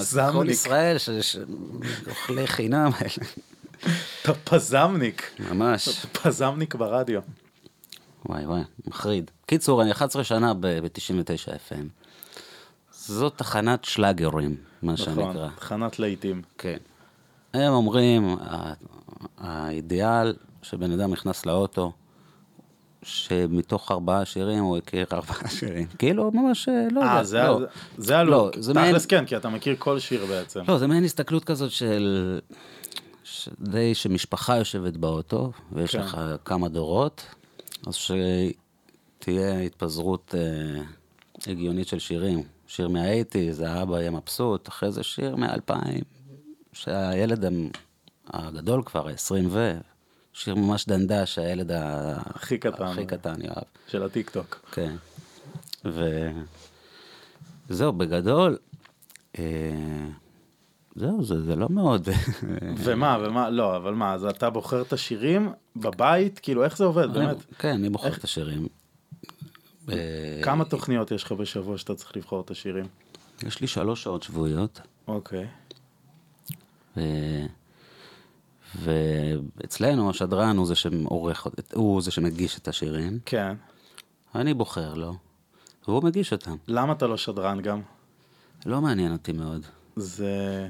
[0.00, 0.32] פזמניק.
[0.32, 1.44] כל ישראל, של
[2.10, 3.28] אוכלי חינם האלה.
[4.22, 5.30] אתה פזמניק.
[5.50, 6.06] ממש.
[6.22, 7.20] פזמניק ברדיו.
[8.26, 9.30] וואי וואי, מחריד.
[9.46, 11.84] קיצור, אני 11 שנה ב-99 FM.
[12.90, 15.48] זאת תחנת שלאגרים, מה נכון, שנקרא.
[15.56, 16.42] תחנת להיטים.
[16.58, 16.76] כן.
[17.54, 18.36] הם אומרים,
[19.38, 21.92] האידיאל שבן אדם נכנס לאוטו,
[23.02, 25.86] שמתוך ארבעה שירים הוא הכיר ארבעה שירים.
[25.98, 27.12] כאילו, ממש, אה, לא יודע.
[27.12, 27.60] אה, זה לא.
[27.62, 27.66] ה-
[27.98, 28.56] זה הלוק.
[28.56, 30.60] לא, זה מעין- תכלס כן, כי אתה מכיר כל שיר בעצם.
[30.68, 32.40] לא, זה מעין הסתכלות כזאת של...
[33.24, 36.00] ש- די שמשפחה יושבת באוטו, ויש כן.
[36.00, 37.22] לך כמה דורות,
[37.86, 40.82] אז שתהיה התפזרות אה,
[41.46, 42.42] הגיונית של שירים.
[42.66, 46.04] שיר מהאייטיז, האבא יהיה מבסוט, אחרי זה שיר מאלפיים,
[46.72, 47.44] שהילד
[48.26, 49.78] הגדול כבר, ה-20 ו...
[50.32, 52.14] שיר ממש דנדש, שהילד ה...
[52.26, 52.84] הכי קטן.
[52.84, 53.64] הכי קטן יאהב.
[53.88, 54.70] של הטיקטוק.
[54.72, 54.96] כן.
[57.68, 58.58] וזהו, בגדול,
[59.38, 59.44] אה,
[60.96, 62.08] זהו, זה, זה לא מאוד.
[62.76, 66.38] ומה, ומה, לא, אבל מה, אז אתה בוחר את השירים בבית?
[66.38, 67.36] כאילו, איך זה עובד, באמת?
[67.58, 68.68] כן, אני בוחר את השירים.
[69.88, 72.84] אה, כמה תוכניות יש לך בשבוע שאתה צריך לבחור את השירים?
[73.46, 75.46] יש לי שלוש שעות שבועיות, אוקיי.
[76.96, 77.00] ו-
[79.56, 83.54] ואצלנו השדרן הוא זה שעורך, הוא זה שמגיש את השירים, כן.
[84.34, 85.14] אני בוחר לו,
[85.88, 86.56] והוא מגיש אותם.
[86.68, 87.80] למה אתה לא שדרן גם?
[88.66, 89.66] לא מעניין אותי מאוד.
[89.96, 90.68] זה...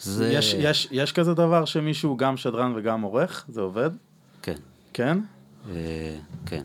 [0.00, 0.32] זה...
[0.32, 3.44] יש, יש, יש כזה דבר שמישהו גם שדרן וגם עורך?
[3.48, 3.90] זה עובד?
[4.42, 4.56] כן,
[4.92, 5.18] כן?
[5.70, 6.62] אה, כן.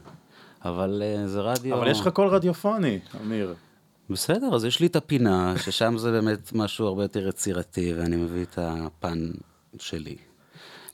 [0.65, 1.77] אבל אה, זה רדיו...
[1.77, 3.55] אבל יש לך קול רדיופוני, אמיר.
[4.09, 8.43] בסדר, אז יש לי את הפינה, ששם זה באמת משהו הרבה יותר יצירתי, ואני מביא
[8.43, 9.31] את הפן
[9.79, 10.17] שלי.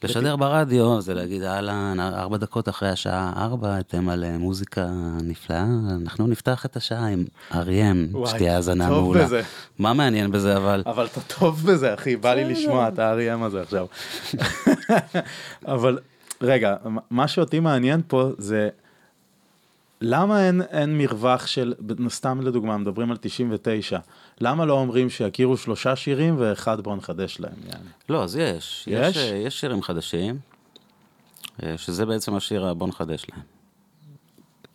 [0.05, 4.87] לשדר ברדיו זה להגיד, אהלן, ארבע דקות אחרי השעה ארבע, אתם על אה, מוזיקה
[5.23, 5.65] נפלאה,
[6.01, 9.23] אנחנו נפתח את השעה עם אריאם, וואי, שתהיה האזנה טוב מעולה.
[9.23, 9.41] בזה.
[9.79, 10.83] מה מעניין בזה, אבל?
[10.85, 13.85] אבל אתה טוב בזה, אחי, בא לי לשמוע את ה-R.E.M הזה עכשיו.
[15.67, 15.99] אבל
[16.41, 16.75] רגע,
[17.11, 18.69] מה שאותי מעניין פה זה,
[20.07, 21.73] למה אין, אין מרווח של,
[22.09, 23.99] סתם לדוגמה, מדברים על 99,
[24.41, 27.89] למה לא אומרים שיכירו שלושה שירים ואחד בוא נחדש להם, יעני?
[28.09, 28.87] לא, אז יש.
[28.87, 29.15] יש?
[29.15, 30.39] יש, יש שירים חדשים,
[31.63, 33.41] אה, שזה בעצם השיר הבוא נחדש להם.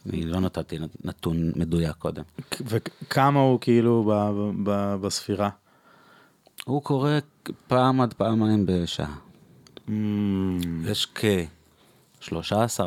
[0.06, 2.22] אני לא נתתי נתון מדויק קודם.
[2.60, 5.50] וכמה הוא כאילו ב, ב, ב, בספירה?
[6.64, 7.10] הוא קורא
[7.66, 9.14] פעם עד פעמיים בשעה.
[9.88, 9.90] Mm,
[10.86, 11.06] יש
[12.20, 12.82] כ-13,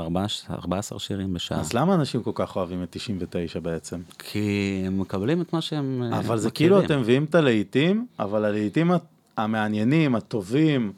[0.50, 1.60] 14 שירים בשעה.
[1.60, 4.02] אז למה אנשים כל כך אוהבים את 99 בעצם?
[4.20, 6.74] כי הם מקבלים את מה שהם אה, אבל זה מכירים.
[6.74, 8.92] כאילו אתם מביאים את הלהיטים, אבל הלהיטים
[9.38, 10.94] המעניינים, הטובים,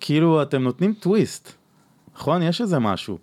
[0.00, 1.52] כאילו אתם נותנים טוויסט,
[2.16, 2.42] נכון?
[2.42, 3.18] יש איזה משהו.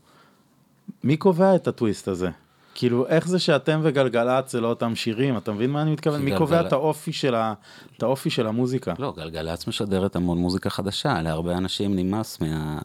[1.03, 2.29] מי קובע את הטוויסט הזה?
[2.75, 5.37] כאילו, איך זה שאתם וגלגלצ זה לא אותם שירים?
[5.37, 6.21] אתה מבין מה אני מתכוון?
[6.21, 7.53] מי קובע את האופי של, ה...
[7.97, 8.93] את האופי של המוזיקה?
[8.99, 12.79] לא, גלגלצ משדרת המון מוזיקה חדשה, להרבה אנשים נמאס מה...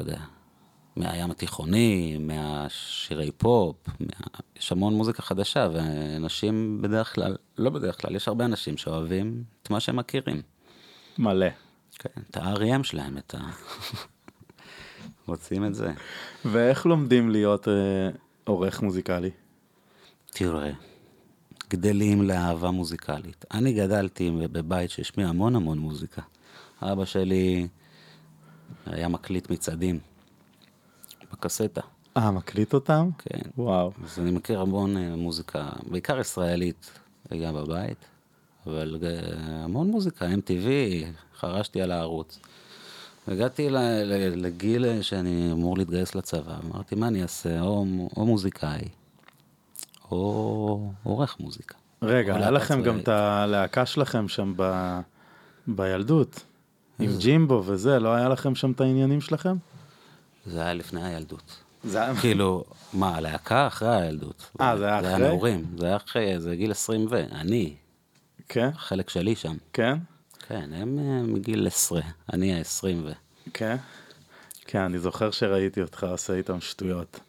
[0.00, 0.20] אתה יודע,
[0.96, 4.06] מהים התיכוני, מהשירי פופ, מה...
[4.56, 9.70] יש המון מוזיקה חדשה, ואנשים בדרך כלל, לא בדרך כלל, יש הרבה אנשים שאוהבים את
[9.70, 10.42] מה שהם מכירים.
[11.18, 11.46] מלא.
[11.98, 13.38] כן, את ה-R.E.M שלהם, את ה...
[15.28, 15.92] רוצים את זה.
[16.44, 18.08] ואיך לומדים להיות אה,
[18.44, 19.30] עורך מוזיקלי?
[20.30, 20.72] תראה,
[21.70, 23.44] גדלים לאהבה מוזיקלית.
[23.50, 26.22] אני גדלתי בבית שהשמיע המון המון מוזיקה.
[26.82, 27.68] אבא שלי
[28.86, 29.98] היה מקליט מצעדים
[31.32, 31.80] בקסטה,
[32.18, 33.10] אה, מקליט אותם?
[33.18, 33.50] כן.
[33.58, 33.92] וואו.
[34.04, 36.90] אז אני מכיר המון אה, מוזיקה, בעיקר ישראלית,
[37.30, 38.04] היה בבית,
[38.66, 40.66] אבל אה, המון מוזיקה, MTV,
[41.38, 42.38] חרשתי על הערוץ.
[43.28, 43.68] הגעתי
[44.36, 47.60] לגיל שאני אמור להתגייס לצבא, אמרתי, מה אני אעשה?
[47.60, 48.88] או, או מוזיקאי,
[50.10, 51.74] או עורך מוזיקה.
[52.02, 52.98] רגע, היה לכם גם.
[52.98, 54.62] את הלהקה שלכם שם ב...
[55.66, 56.40] בילדות,
[56.98, 59.56] עם ג'ימבו וזה, לא היה לכם שם את העניינים שלכם?
[60.46, 61.56] זה היה לפני הילדות.
[61.84, 62.16] זה היה...
[62.16, 64.50] כאילו, מה, הלהקה אחרי הילדות.
[64.60, 65.22] אה, זה היה זה אחרי?
[65.22, 67.24] היה נעורים, זה היה אחרי, זה גיל 20 ו...
[67.32, 67.74] אני,
[68.48, 68.68] כן?
[68.74, 69.56] החלק שלי שם.
[69.72, 69.98] כן?
[70.48, 72.00] כן, הם אה, מגיל 10,
[72.32, 73.12] אני ה-20 ו...
[73.54, 73.76] כן?
[74.66, 77.20] כן, אני זוכר שראיתי אותך עושה איתם שטויות.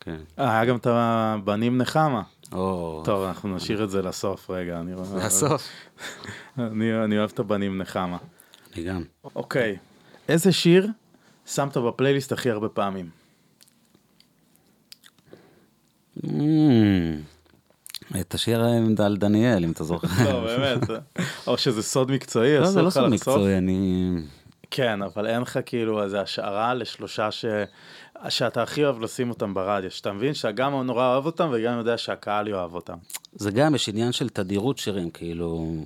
[0.00, 0.16] כן.
[0.38, 2.22] אה, היה גם את הבנים נחמה.
[2.52, 3.02] או...
[3.04, 4.80] טוב, אנחנו נשאיר את זה לסוף רגע.
[4.80, 4.92] אני.
[6.58, 8.16] אני, אני אוהב את הבנים נחמה.
[8.80, 9.02] גם.
[9.34, 9.76] אוקיי,
[10.28, 10.88] איזה שיר
[11.46, 13.10] שמת בפלייליסט הכי הרבה פעמים?
[16.24, 17.20] אמ,
[18.20, 20.08] את השיר עם דל דניאל, אם אתה זוכר.
[20.32, 21.04] לא, באמת.
[21.46, 23.08] או שזה סוד מקצועי, לא, זה לא סוד?
[23.08, 24.10] מקצועי, אני...
[24.70, 27.44] כן, אבל אין לך כאילו איזה השערה לשלושה ש...
[28.28, 32.48] שאתה הכי אוהב לשים אותם ברדיו, שאתה מבין שגם נורא אוהב אותם וגם יודע שהקהל
[32.48, 32.96] יאהב אותם.
[33.32, 35.76] זה גם, יש עניין של תדירות שירים, כאילו,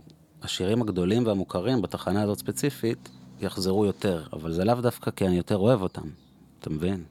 [0.42, 3.08] השירים הגדולים והמוכרים בתחנה הזאת ספציפית
[3.40, 6.08] יחזרו יותר, אבל זה לאו דווקא כי אני יותר אוהב אותם,
[6.60, 7.04] אתה מבין?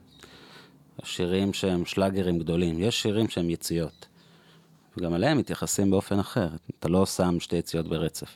[1.02, 4.06] השירים שהם שלאגרים גדולים, יש שירים שהם יציאות,
[4.96, 8.30] וגם עליהם מתייחסים באופן אחר, אתה לא שם שתי יציאות ברצף.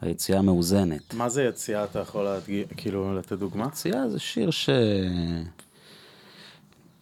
[0.00, 1.14] היציאה מאוזנת.
[1.14, 3.66] מה זה יציאה, אתה יכול להדגיש, כאילו לתת דוגמה?
[3.66, 4.70] יציאה זה שיר ש...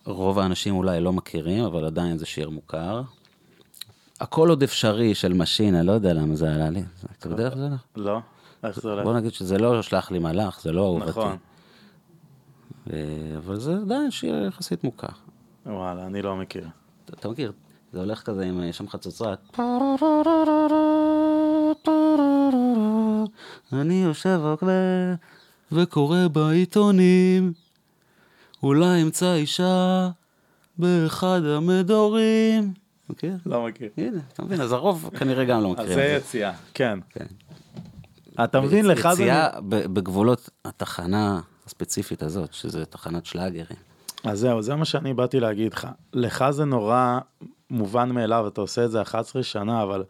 [0.05, 3.03] רוב האנשים אולי לא מכירים, אבל עדיין זה שיר מוכר.
[4.21, 6.83] הכל עוד אפשרי של משינה, לא יודע למה זה עלה לי.
[7.19, 7.81] אתה יודע איך זה הולך?
[7.97, 8.19] לא.
[8.65, 9.05] איך זה הולך?
[9.05, 11.11] בוא נגיד שזה לא שלח לי מלאך, זה לא אהובתי.
[11.11, 11.37] נכון.
[12.93, 12.99] אה,
[13.39, 15.07] אבל זה עדיין שיר יחסית מוכר.
[15.67, 16.69] וואלה, אני לא מכיר.
[17.11, 17.53] אתה- מכיר,
[17.93, 19.59] זה הולך כזה עם אה, שם חצוצרת.
[23.73, 24.41] אני יושב
[25.73, 27.53] וקורא בעיתונים,
[28.63, 30.11] אולי אמצא אישה
[30.79, 32.73] באחד המדורים.
[33.11, 33.37] מכיר?
[33.47, 33.89] לא מכיר.
[33.97, 36.17] הנה, אתה מבין, אז הרוב כנראה גם לא אז מכירים זה.
[36.21, 36.99] יציאה, כן.
[37.11, 37.27] כן.
[38.45, 39.23] אתה מבין, לך זה...
[39.23, 43.79] יציאה בגבולות התחנה הספציפית הזאת, שזה תחנת שלאגרים.
[44.25, 45.89] אז זהו, זה מה שאני באתי להגיד לך.
[46.13, 47.19] לך זה נורא
[47.71, 50.05] מובן מאליו, אתה עושה את זה 11 שנה, אבל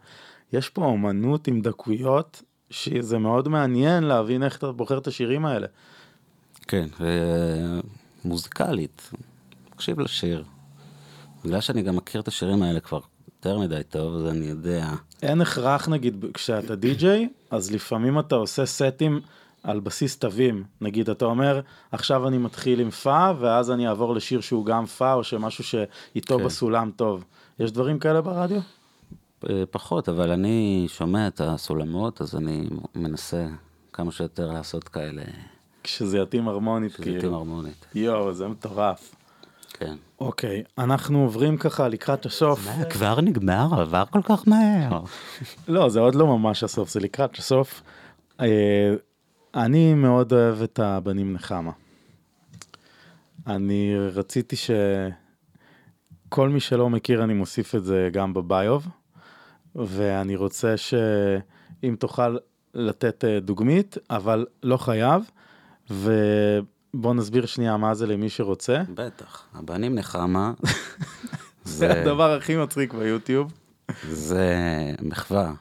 [0.53, 5.67] יש פה אומנות עם דקויות, שזה מאוד מעניין להבין איך אתה בוחר את השירים האלה.
[6.67, 6.87] כן,
[8.25, 9.11] ומוזיקלית,
[9.69, 10.43] תקשיב לשיר.
[11.45, 14.89] בגלל שאני גם מכיר את השירים האלה כבר יותר מדי טוב, אז אני יודע.
[15.21, 19.21] אין הכרח, נגיד, כשאתה די-ג'יי, אז לפעמים אתה עושה סטים
[19.63, 20.63] על בסיס תווים.
[20.81, 25.13] נגיד, אתה אומר, עכשיו אני מתחיל עם פא, ואז אני אעבור לשיר שהוא גם פא,
[25.13, 26.45] או שמשהו שאיתו כן.
[26.45, 27.23] בסולם טוב.
[27.59, 28.61] יש דברים כאלה ברדיו?
[29.49, 33.47] אה, פחות, אבל אני שומע את הסולמות, אז אני מנסה
[33.93, 35.21] כמה שיותר לעשות כאלה,
[35.83, 37.35] כשזה יתאים הרמונית, שזה יתאים כאילו.
[37.35, 37.85] הרמונית.
[37.95, 39.15] יואו, זה מטורף.
[39.81, 39.95] כן.
[40.19, 42.67] אוקיי, אנחנו עוברים ככה לקראת הסוף.
[42.89, 45.03] כבר נגמר, עבר כל כך מהר.
[45.67, 47.81] לא, זה עוד לא ממש הסוף, זה לקראת הסוף.
[48.41, 48.93] אה,
[49.55, 51.71] אני מאוד אוהב את הבנים נחמה.
[53.47, 58.87] אני רציתי שכל מי שלא מכיר, אני מוסיף את זה גם בביוב,
[59.75, 62.37] ואני רוצה שאם תוכל
[62.73, 65.29] לתת אה, דוגמית, אבל לא חייב,
[66.93, 68.81] ובוא נסביר שנייה מה זה למי שרוצה.
[68.95, 70.53] בטח, הבנים נחמה,
[71.63, 73.53] זה הדבר הכי מצחיק ביוטיוב.
[74.09, 74.55] זה
[75.01, 75.53] מחווה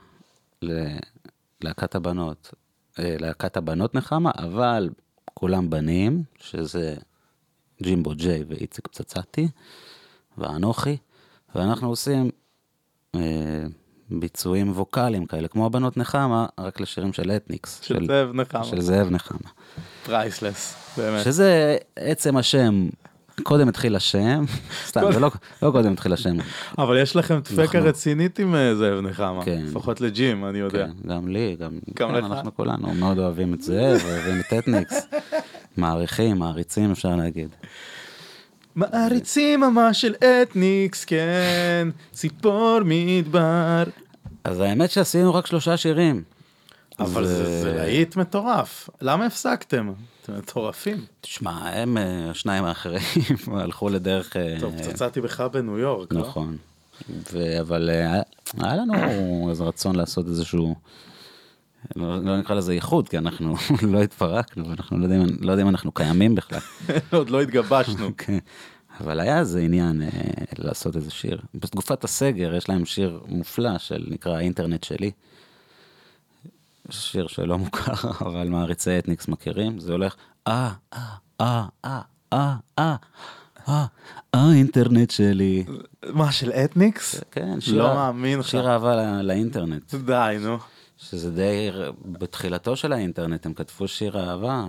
[0.62, 2.54] ללהקת הבנות,
[2.98, 4.90] אה, להקת הבנות נחמה, אבל
[5.34, 6.94] כולם בנים, שזה
[7.82, 9.48] ג'ימבו ג'יי ואיציק פצצתי,
[10.38, 10.96] ואנוכי,
[11.54, 12.30] ואנחנו עושים
[13.14, 13.64] אה,
[14.10, 18.64] ביצועים ווקאליים כאלה, כמו הבנות נחמה, רק לשירים של אתניקס, של זאב נחמה.
[18.64, 19.48] של זאב נחמה.
[20.04, 21.24] פרייסלס, באמת.
[21.24, 22.88] שזה עצם השם,
[23.42, 24.44] קודם התחיל השם,
[24.88, 25.30] סתם, זה לא,
[25.62, 26.36] לא קודם התחיל השם,
[26.78, 29.62] אבל יש לכם דפקה רצינית עם אה, זאב נחמה, כן.
[29.66, 30.86] לפחות לג'ים, אני יודע.
[30.86, 32.14] כן, גם לי, גם, גם כן?
[32.14, 35.06] אנחנו כולנו מאוד אוהבים את זה, ואוהבים את אתניקס,
[35.76, 37.48] מעריכים, מעריצים אפשר להגיד.
[38.74, 43.84] מעריצים ממש של אתניקס, כן, ציפור מדבר.
[44.44, 46.22] אז האמת שעשינו רק שלושה שירים.
[46.98, 49.92] אבל זה זה להיט מטורף, למה הפסקתם?
[50.22, 51.04] אתם מטורפים.
[51.20, 53.02] תשמע, הם, אה, השניים האחרים,
[53.60, 54.36] הלכו לדרך...
[54.36, 56.20] אה, טוב, פצצתי בך בניו יורק, לא?
[56.20, 56.56] נכון.
[57.60, 58.22] אבל אה,
[58.58, 58.94] היה לנו
[59.50, 60.74] איזה רצון לעשות איזשהו,
[61.96, 63.54] לא, לא נקרא לזה איחוד, כי אנחנו
[63.92, 66.60] לא התפרקנו, ואנחנו לא יודעים, לא יודעים אם אנחנו קיימים בכלל.
[67.12, 68.10] עוד לא התגבשנו.
[68.18, 68.38] כן.
[69.00, 70.08] אבל היה איזה עניין אה,
[70.58, 71.40] לעשות איזה שיר.
[71.54, 75.10] בתקופת הסגר יש להם שיר מופלא של נקרא האינטרנט שלי.
[76.90, 79.78] שיר שלא מוכר, אבל מעריצי אתניקס מכירים.
[79.78, 80.14] זה הולך,
[80.46, 80.98] אה, אה,
[81.40, 82.00] אה, אה,
[82.32, 82.96] אה, אה,
[83.68, 83.86] אה,
[84.32, 85.64] האינטרנט שלי.
[86.12, 87.20] מה, של אתניקס?
[87.30, 88.48] כן, שיר, לא מאמין לך.
[88.48, 89.94] שיר אהבה לא, לאינטרנט.
[89.94, 90.58] די, נו.
[91.00, 91.70] שזה די,
[92.04, 94.64] בתחילתו של האינטרנט הם כתבו שיר אהבה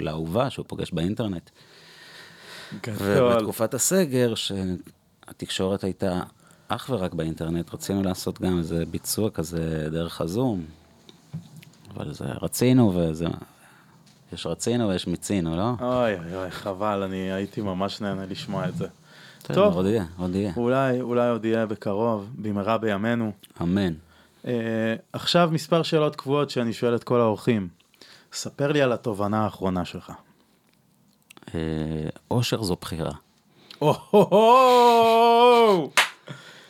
[0.00, 1.50] לאהובה שהוא פוגש באינטרנט.
[2.82, 3.32] גדול.
[3.32, 6.20] ובתקופת הסגר, שהתקשורת הייתה
[6.68, 10.64] אך ורק באינטרנט, רצינו לעשות גם איזה ביצוע כזה דרך הזום.
[11.94, 13.26] אבל זה רצינו וזה...
[14.32, 15.70] יש רצינו ויש מיצינו, לא?
[15.80, 18.86] אוי אוי אוי, חבל, אני הייתי ממש נהנה לשמוע את זה.
[19.42, 19.74] טוב.
[19.74, 20.52] עוד יהיה, עוד יהיה.
[20.56, 23.32] אולי, אולי עוד יהיה בקרוב, במהרה בימינו.
[23.62, 23.92] אמן.
[24.46, 27.68] אה, עכשיו מספר שאלות קבועות שאני שואל את כל האורחים.
[28.32, 30.12] ספר לי על התובנה האחרונה שלך.
[31.54, 31.60] אה,
[32.30, 33.12] אושר זו בחירה.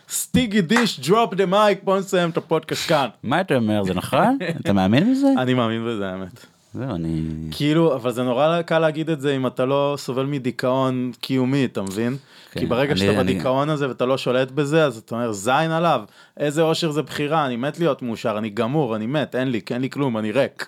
[0.08, 3.08] סטיגי דיש, drop the mic, בוא נסיים את הפודקאסט כאן.
[3.22, 4.38] מה אתה אומר, זה נכון?
[4.60, 5.26] אתה מאמין בזה?
[5.38, 6.46] אני מאמין בזה, האמת.
[6.74, 7.22] זהו, אני...
[7.50, 11.82] כאילו, אבל זה נורא קל להגיד את זה אם אתה לא סובל מדיכאון קיומי, אתה
[11.82, 12.16] מבין?
[12.50, 15.32] כן, כי ברגע אני- שאתה אני- בדיכאון הזה ואתה לא שולט בזה, אז אתה אומר,
[15.32, 16.02] זין עליו,
[16.36, 19.80] איזה אושר זה בחירה, אני מת להיות מאושר, אני גמור, אני מת, אין לי, אין
[19.82, 20.66] לי כלום, אני ריק.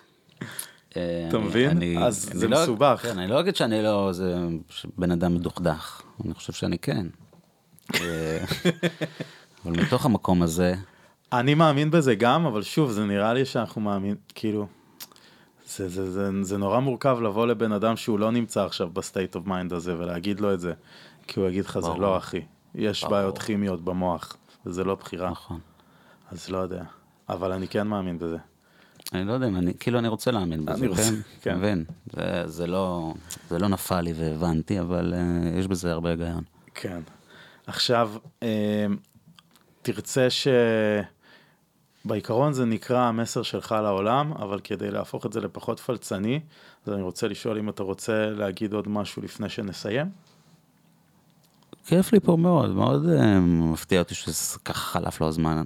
[0.97, 1.71] אה, אתה מבין?
[1.71, 3.01] אני- אז אני זה לא- מסובך.
[3.03, 4.35] כן, אני לא אגיד שאני לא איזה
[4.99, 7.07] בן אדם מדוכדך, אני חושב שאני כן.
[7.95, 8.39] אה,
[9.65, 10.75] אבל מתוך המקום הזה,
[11.33, 14.67] אני מאמין בזה גם, אבל שוב, זה נראה לי שאנחנו מאמין, כאילו,
[15.67, 19.35] זה, זה, זה, זה נורא מורכב לבוא לבן אדם שהוא לא נמצא עכשיו ב state
[19.35, 20.73] of mind הזה ולהגיד לו את זה,
[21.27, 21.89] כי הוא יגיד לך, זה.
[21.99, 22.41] לא אחי,
[22.75, 23.15] יש ברור.
[23.15, 25.61] בעיות כימיות במוח, וזה לא בחירה, נכון.
[26.31, 26.83] אז לא יודע,
[27.29, 28.37] אבל אני כן מאמין בזה.
[29.13, 31.03] אני לא יודע אם אני, כאילו אני רוצה להאמין בזה, אני רוצה,
[31.43, 31.59] כן?
[31.61, 31.79] כן.
[32.13, 33.15] זה, זה לא,
[33.49, 36.43] זה לא נפל לי והבנתי, אבל uh, יש בזה הרבה היגיון.
[36.75, 37.01] כן.
[37.67, 38.11] עכשיו,
[38.43, 38.87] אה,
[39.83, 40.49] תרצה ש...
[42.07, 46.41] בעיקרון זה נקרא המסר שלך לעולם, אבל כדי להפוך את זה לפחות פלצני,
[46.87, 50.07] אז אני רוצה לשאול אם אתה רוצה להגיד עוד משהו לפני שנסיים.
[51.87, 55.63] כיף לי פה מאוד, מאוד uh, מפתיע אותי שככה חלף לו הזמן.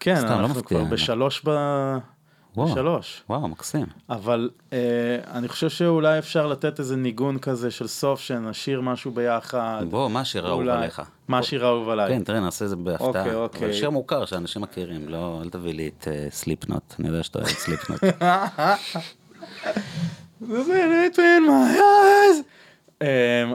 [0.00, 0.78] כן, סתם, לא אנחנו מפתיע.
[0.78, 1.50] כבר בשלוש ב...
[2.56, 2.68] וואו.
[2.68, 3.22] בשלוש.
[3.30, 3.86] וואו, מקסים.
[4.10, 4.78] אבל אה,
[5.30, 9.84] אני חושב שאולי אפשר לתת איזה ניגון כזה של סוף, שנשיר משהו ביחד.
[9.90, 11.02] בוא, מה השיר האהוב אולי- עליך?
[11.28, 12.08] מה השיר האהוב עליי?
[12.08, 13.08] כן, תראה, נעשה את זה בהפתעה.
[13.08, 13.64] אוקיי, אוקיי.
[13.64, 17.48] אבל שיר מוכר שאנשים מכירים, לא, אל תביא לי את סליפנוט, אני יודע שאתה אוהב
[17.50, 18.00] סליפנוט.
[21.46, 22.42] my eyes.
[23.02, 23.06] אמ,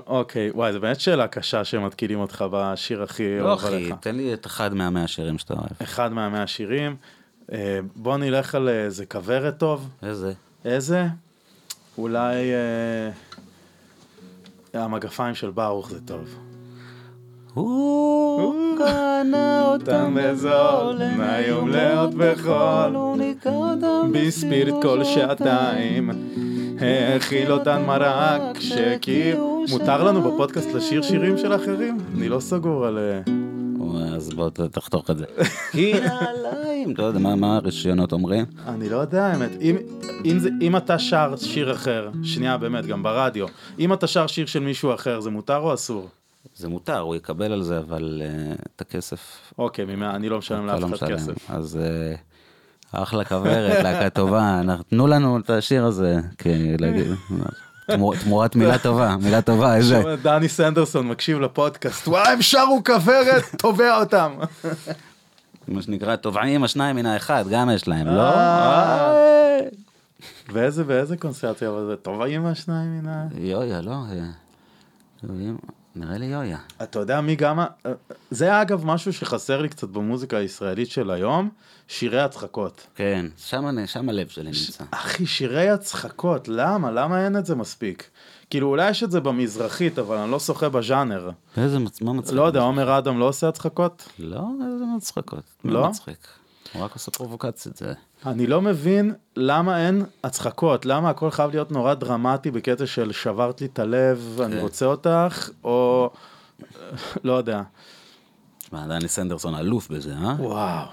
[0.07, 3.95] אוקיי, וואי, זו באמת שאלה קשה שמתקילים אותך בשיר הכי לא, אוהב אחי, עליך.
[3.99, 5.67] תן לי את אחד מהמאה שירים שאתה אוהב.
[5.83, 6.95] אחד מהמאה שירים.
[7.51, 9.89] אה, בוא נלך על איזה כוורת טוב.
[10.03, 10.33] איזה?
[10.65, 11.07] איזה?
[11.97, 12.35] אולי
[14.73, 16.35] אה, המגפיים של ברוך זה טוב.
[17.53, 22.95] הוא קנה אותם בזול, מהיום לעוד בחול.
[22.95, 26.09] הוא ניקה אותם בספיריט כל שעתיים,
[26.79, 29.65] האכיל אותן מרק, שכאילו...
[29.69, 31.97] מותר לנו בפודקאסט לשיר שירים של אחרים?
[32.17, 32.97] אני לא סגור על...
[33.97, 35.25] אז בוא תחתוך את זה.
[35.71, 38.45] כי נעליים, לא יודע מה- הרשיונות אומרים.
[38.67, 39.51] אני לא יודע האמת,
[40.61, 43.45] אם, אתה שר שיר אחר, שנייה באמת, גם ברדיו,
[43.79, 46.09] אם אתה שר שיר של מישהו אחר, זה מותר או אסור?
[46.55, 49.19] זה מותר, הוא יקבל על זה, אבל אה, את הכסף
[49.57, 51.17] אוקיי, ממאה, אני לא משלם אתה לא לאף אחד משלם.
[51.17, 51.49] כסף.
[51.49, 52.15] אז אה,
[53.01, 57.07] אחלה כוורת, להקה טובה, תנו לנו את השיר הזה, כי להגיד,
[58.23, 60.03] תמורת מילה טובה, מילה טובה, איזה...
[60.21, 64.31] דני סנדרסון מקשיב לפודקאסט, וואי, הם שרו כוורת, תובע אותם.
[65.67, 68.21] מה שנקרא, תובעים השניים מן האחד, גם יש להם, לא?
[68.21, 69.59] אה.
[70.53, 73.27] ואיזה, ואיזה קונסרטיה, אבל זה תובעים השניים מן ה...
[73.37, 73.93] יויה, לא?
[75.95, 76.57] אה, נראה לי יויה.
[76.83, 77.59] אתה יודע מי גם...
[77.59, 77.65] ה-
[78.31, 81.49] זה אגב משהו שחסר לי קצת במוזיקה הישראלית של היום,
[81.87, 82.87] שירי הצחקות.
[82.95, 84.83] כן, שם אני- שם הלב שלי נמצא.
[84.91, 86.91] אחי, שירי הצחקות, למה?
[86.91, 88.09] למה אין את זה מספיק?
[88.49, 91.29] כאילו, אולי יש את זה במזרחית, אבל אני לא שוחה בז'אנר.
[91.57, 92.35] איזה מה מצחיק?
[92.35, 94.09] לא יודע, עומר אדם לא עושה הצחקות?
[94.19, 95.43] לא, איזה מצחיקות.
[95.65, 96.17] לא מצחיק.
[96.73, 97.75] הוא רק עושה פרובוקציות.
[97.77, 97.93] זה-
[98.25, 103.61] אני לא מבין למה אין הצחקות, למה הכל חייב להיות נורא דרמטי בקטע של שברת
[103.61, 104.59] לי את הלב, אני כן.
[104.61, 106.09] רוצה אותך, או...
[107.23, 107.61] לא יודע.
[108.57, 110.35] תשמע, דני סנדרסון אלוף בזה, אה?
[110.39, 110.87] וואו.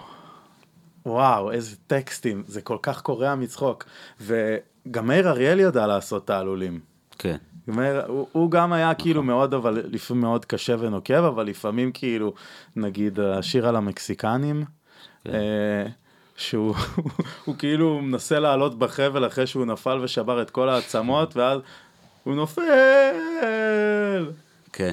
[1.07, 3.85] וואו, איזה טקסטים, זה כל כך קורע מצחוק.
[4.21, 6.81] וגם מאיר אריאל ידע לעשות תעלולים.
[7.19, 7.37] כן.
[7.69, 12.33] מאיר, הוא, הוא גם היה כאילו מאוד, אבל לפעמים מאוד קשה ונוקב, אבל לפעמים כאילו,
[12.77, 14.64] נגיד השיר על המקסיקנים,
[16.37, 16.75] שהוא
[17.45, 21.61] הוא כאילו מנסה לעלות בחבל אחרי שהוא נפל ושבר את כל העצמות, ואז
[22.25, 22.62] הוא נופל.
[24.73, 24.93] כן.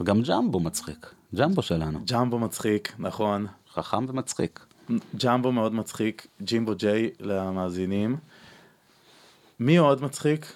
[0.00, 1.14] וגם ג'מבו מצחיק.
[1.34, 2.00] ג'מבו שלנו.
[2.10, 3.46] ג'מבו מצחיק, נכון.
[3.74, 4.60] חכם ומצחיק.
[5.24, 8.16] ג'מבו מאוד מצחיק, ג'ימבו ג'יי למאזינים.
[9.60, 10.52] מי עוד מצחיק?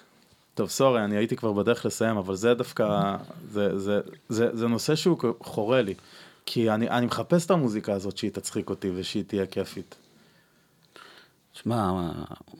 [0.53, 3.15] טוב, סורי, אני הייתי כבר בדרך לסיים, אבל זה דווקא,
[3.51, 5.93] זה, זה, זה, זה נושא שהוא חורה לי.
[6.49, 9.95] כי אני, אני מחפש את המוזיקה הזאת שהיא תצחיק אותי ושהיא תהיה כיפית.
[11.53, 12.11] שמע, מה-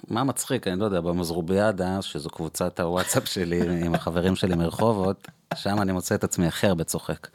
[0.08, 5.82] מה מצחיק, אני לא יודע, במזרוביאדה, שזו קבוצת הוואטסאפ שלי עם החברים שלי מרחובות, שם
[5.82, 7.28] אני מוצא את עצמי הכי הרבה צוחק.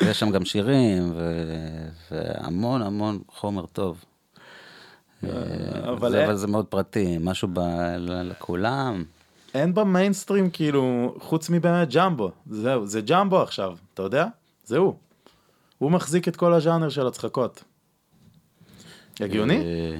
[0.00, 4.04] יש שם גם שירים, ו- והמון המון חומר טוב.
[5.22, 5.30] אבל
[5.88, 7.60] אבל, זה, אבל זה מאוד פרטי, משהו ב,
[7.98, 9.04] לכולם.
[9.54, 14.26] אין במיינסטרים כאילו, חוץ מבאמת ג'מבו, זהו, זה ג'מבו עכשיו, אתה יודע?
[14.64, 14.78] זה
[15.78, 15.90] הוא.
[15.90, 17.64] מחזיק את כל הז'אנר של הצחקות.
[19.20, 19.56] הגיוני?
[19.56, 19.98] אה,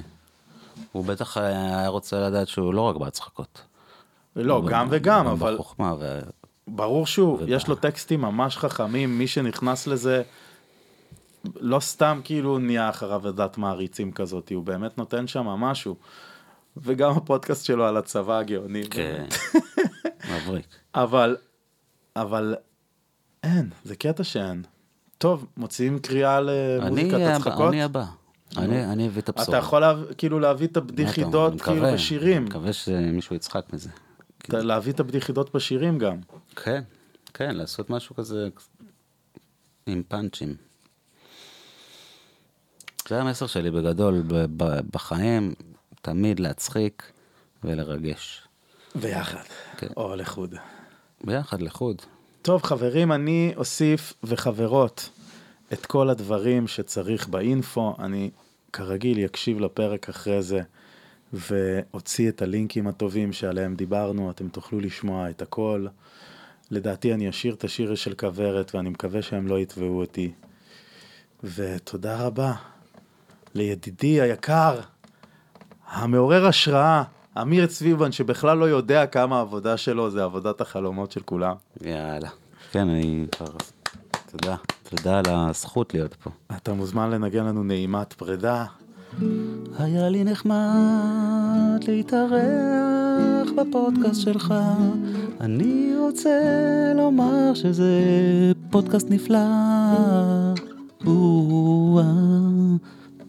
[0.91, 3.61] הוא בטח היה רוצה לדעת שהוא לא רק בהצחקות.
[4.35, 6.19] לא, גם וגם, אבל בחוכמה, ו...
[6.67, 10.23] ברור שהוא, יש לו טקסטים ממש חכמים, מי שנכנס לזה,
[11.55, 15.95] לא סתם כאילו נהיה אחריו עדת מעריצים כזאת, הוא באמת נותן שם משהו.
[16.77, 18.83] וגם הפודקאסט שלו על הצבא הגאוני.
[18.89, 19.25] כן,
[20.31, 20.65] מבריק.
[20.95, 21.37] אבל,
[22.15, 22.55] אבל
[23.43, 24.63] אין, זה קטע שאין.
[25.19, 26.47] טוב, מוציאים קריאה אני
[26.79, 27.69] למוזיקת הצחקות.
[27.69, 28.05] אני הבא.
[28.57, 29.57] אני אני אביא את אתה הבשורה.
[29.57, 32.45] יכול לה, כאילו להביא את אני הבדיחידות כאילו בשירים.
[32.45, 33.89] מקווה שמישהו יצחק מזה.
[34.41, 36.17] אתה- להביא את הבדיחידות בשירים גם.
[36.55, 36.81] כן,
[37.33, 38.47] כן, לעשות משהו כזה
[39.85, 40.55] עם פאנצ'ים.
[43.09, 44.23] זה המסר שלי בגדול,
[44.91, 45.53] בחיים,
[46.01, 47.03] תמיד להצחיק
[47.63, 48.41] ולרגש.
[48.95, 49.43] ביחד.
[49.77, 49.87] כן.
[49.97, 50.55] או לחוד.
[51.23, 52.01] ביחד, לחוד.
[52.41, 55.09] טוב חברים, אני אוסיף וחברות
[55.73, 58.29] את כל הדברים שצריך באינפו, אני
[58.73, 60.61] כרגיל יקשיב לפרק אחרי זה
[61.33, 65.87] והוציא את הלינקים הטובים שעליהם דיברנו, אתם תוכלו לשמוע את הכל.
[66.71, 70.31] לדעתי אני אשאיר את השיר של כוורת ואני מקווה שהם לא יתבעו אותי.
[71.43, 72.53] ותודה רבה
[73.53, 74.79] לידידי היקר,
[75.87, 77.03] המעורר השראה,
[77.41, 81.55] אמיר צביבן, שבכלל לא יודע כמה העבודה שלו זה עבודת החלומות של כולם.
[81.81, 82.29] יאללה.
[82.71, 83.45] כן, אני כבר...
[84.31, 84.55] תודה.
[84.89, 86.29] תודה על הזכות להיות פה.
[86.57, 88.65] אתה מוזמן לנגן לנו נעימת פרידה.
[89.79, 94.53] היה לי נחמד להתארח בפודקאסט שלך.
[95.41, 96.39] אני רוצה
[96.95, 98.01] לומר שזה
[98.69, 99.39] פודקאסט נפלא.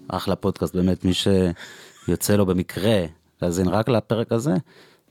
[0.08, 3.04] אחלה פודקאסט, באמת, מי שיוצא לו במקרה
[3.42, 4.54] להאזין רק לפרק הזה,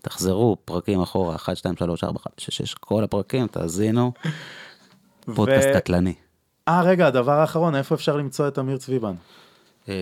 [0.02, 4.12] תחזרו פרקים אחורה, 1, 2, 3, 4, 5, 6, 6, כל הפרקים, תאזינו.
[5.36, 6.14] פודקאסט קטלני.
[6.68, 9.14] אה, רגע, הדבר האחרון, איפה אפשר למצוא את אמיר צביבן?
[9.90, 9.94] אה,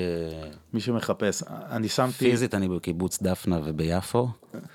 [0.73, 1.43] מי שמחפש.
[1.47, 4.30] אני שמתי פיזית אני בקיבוץ דפנה וביפו,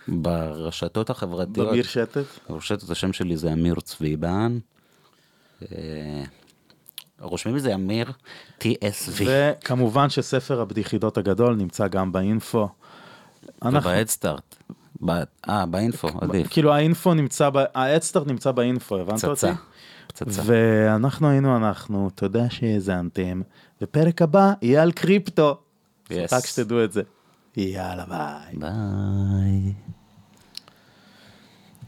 [0.09, 1.69] ברשתות החברתיות.
[1.69, 2.25] במיר שתת.
[2.51, 4.59] רשתת השם שלי זה אמיר צביבן.
[5.63, 6.25] אה,
[7.21, 8.13] רושמים את זה אמיר
[8.61, 9.23] TSV.
[9.25, 12.69] וכמובן שספר הבדיחידות הגדול נמצא גם באינפו.
[13.63, 14.55] אנחנו- ובהדסטארט.
[15.05, 15.11] ב-
[15.49, 16.47] אה, באינפו, עדיף.
[16.51, 19.35] כאילו האינפו נמצא, ההדסטארט נמצא באינפו, הבנת אותי?
[19.35, 19.53] פצצה.
[20.07, 20.43] פצצה.
[20.45, 23.43] ואנחנו היינו אנחנו, תודה שהאזנתם,
[23.83, 25.57] ופרק הבא יהיה על קריפטו.
[26.09, 26.13] Yes.
[26.33, 27.03] רק שתדעו את זה.
[27.57, 28.57] יאללה ביי.
[28.57, 29.73] ביי.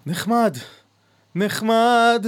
[0.07, 0.57] נחמד,
[1.35, 2.27] נחמד,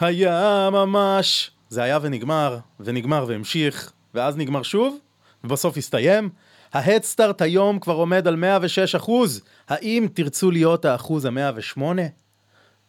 [0.00, 1.50] היה ממש.
[1.68, 4.98] זה היה ונגמר, ונגמר והמשיך, ואז נגמר שוב,
[5.44, 6.28] ובסוף הסתיים.
[6.72, 9.40] ההדסטארט היום כבר עומד על 106 אחוז.
[9.68, 11.80] האם תרצו להיות האחוז ה-108?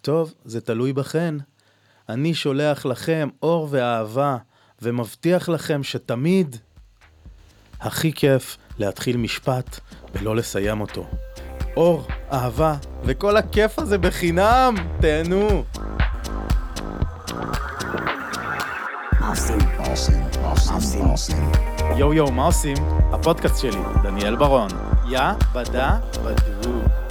[0.02, 1.36] טוב, זה תלוי בכן.
[2.10, 4.38] אני שולח לכם אור ואהבה,
[4.82, 6.56] ומבטיח לכם שתמיד
[7.80, 9.80] הכי כיף להתחיל משפט
[10.14, 11.08] ולא לסיים אותו.
[11.78, 15.64] אור, אהבה, וכל הכיף הזה בחינם, תהנו.
[21.96, 22.78] יואו יואו, מה עושים?
[23.14, 24.68] הפודקאסט שלי, דניאל ברון.
[25.10, 25.20] יא
[25.54, 27.07] בדה בדו.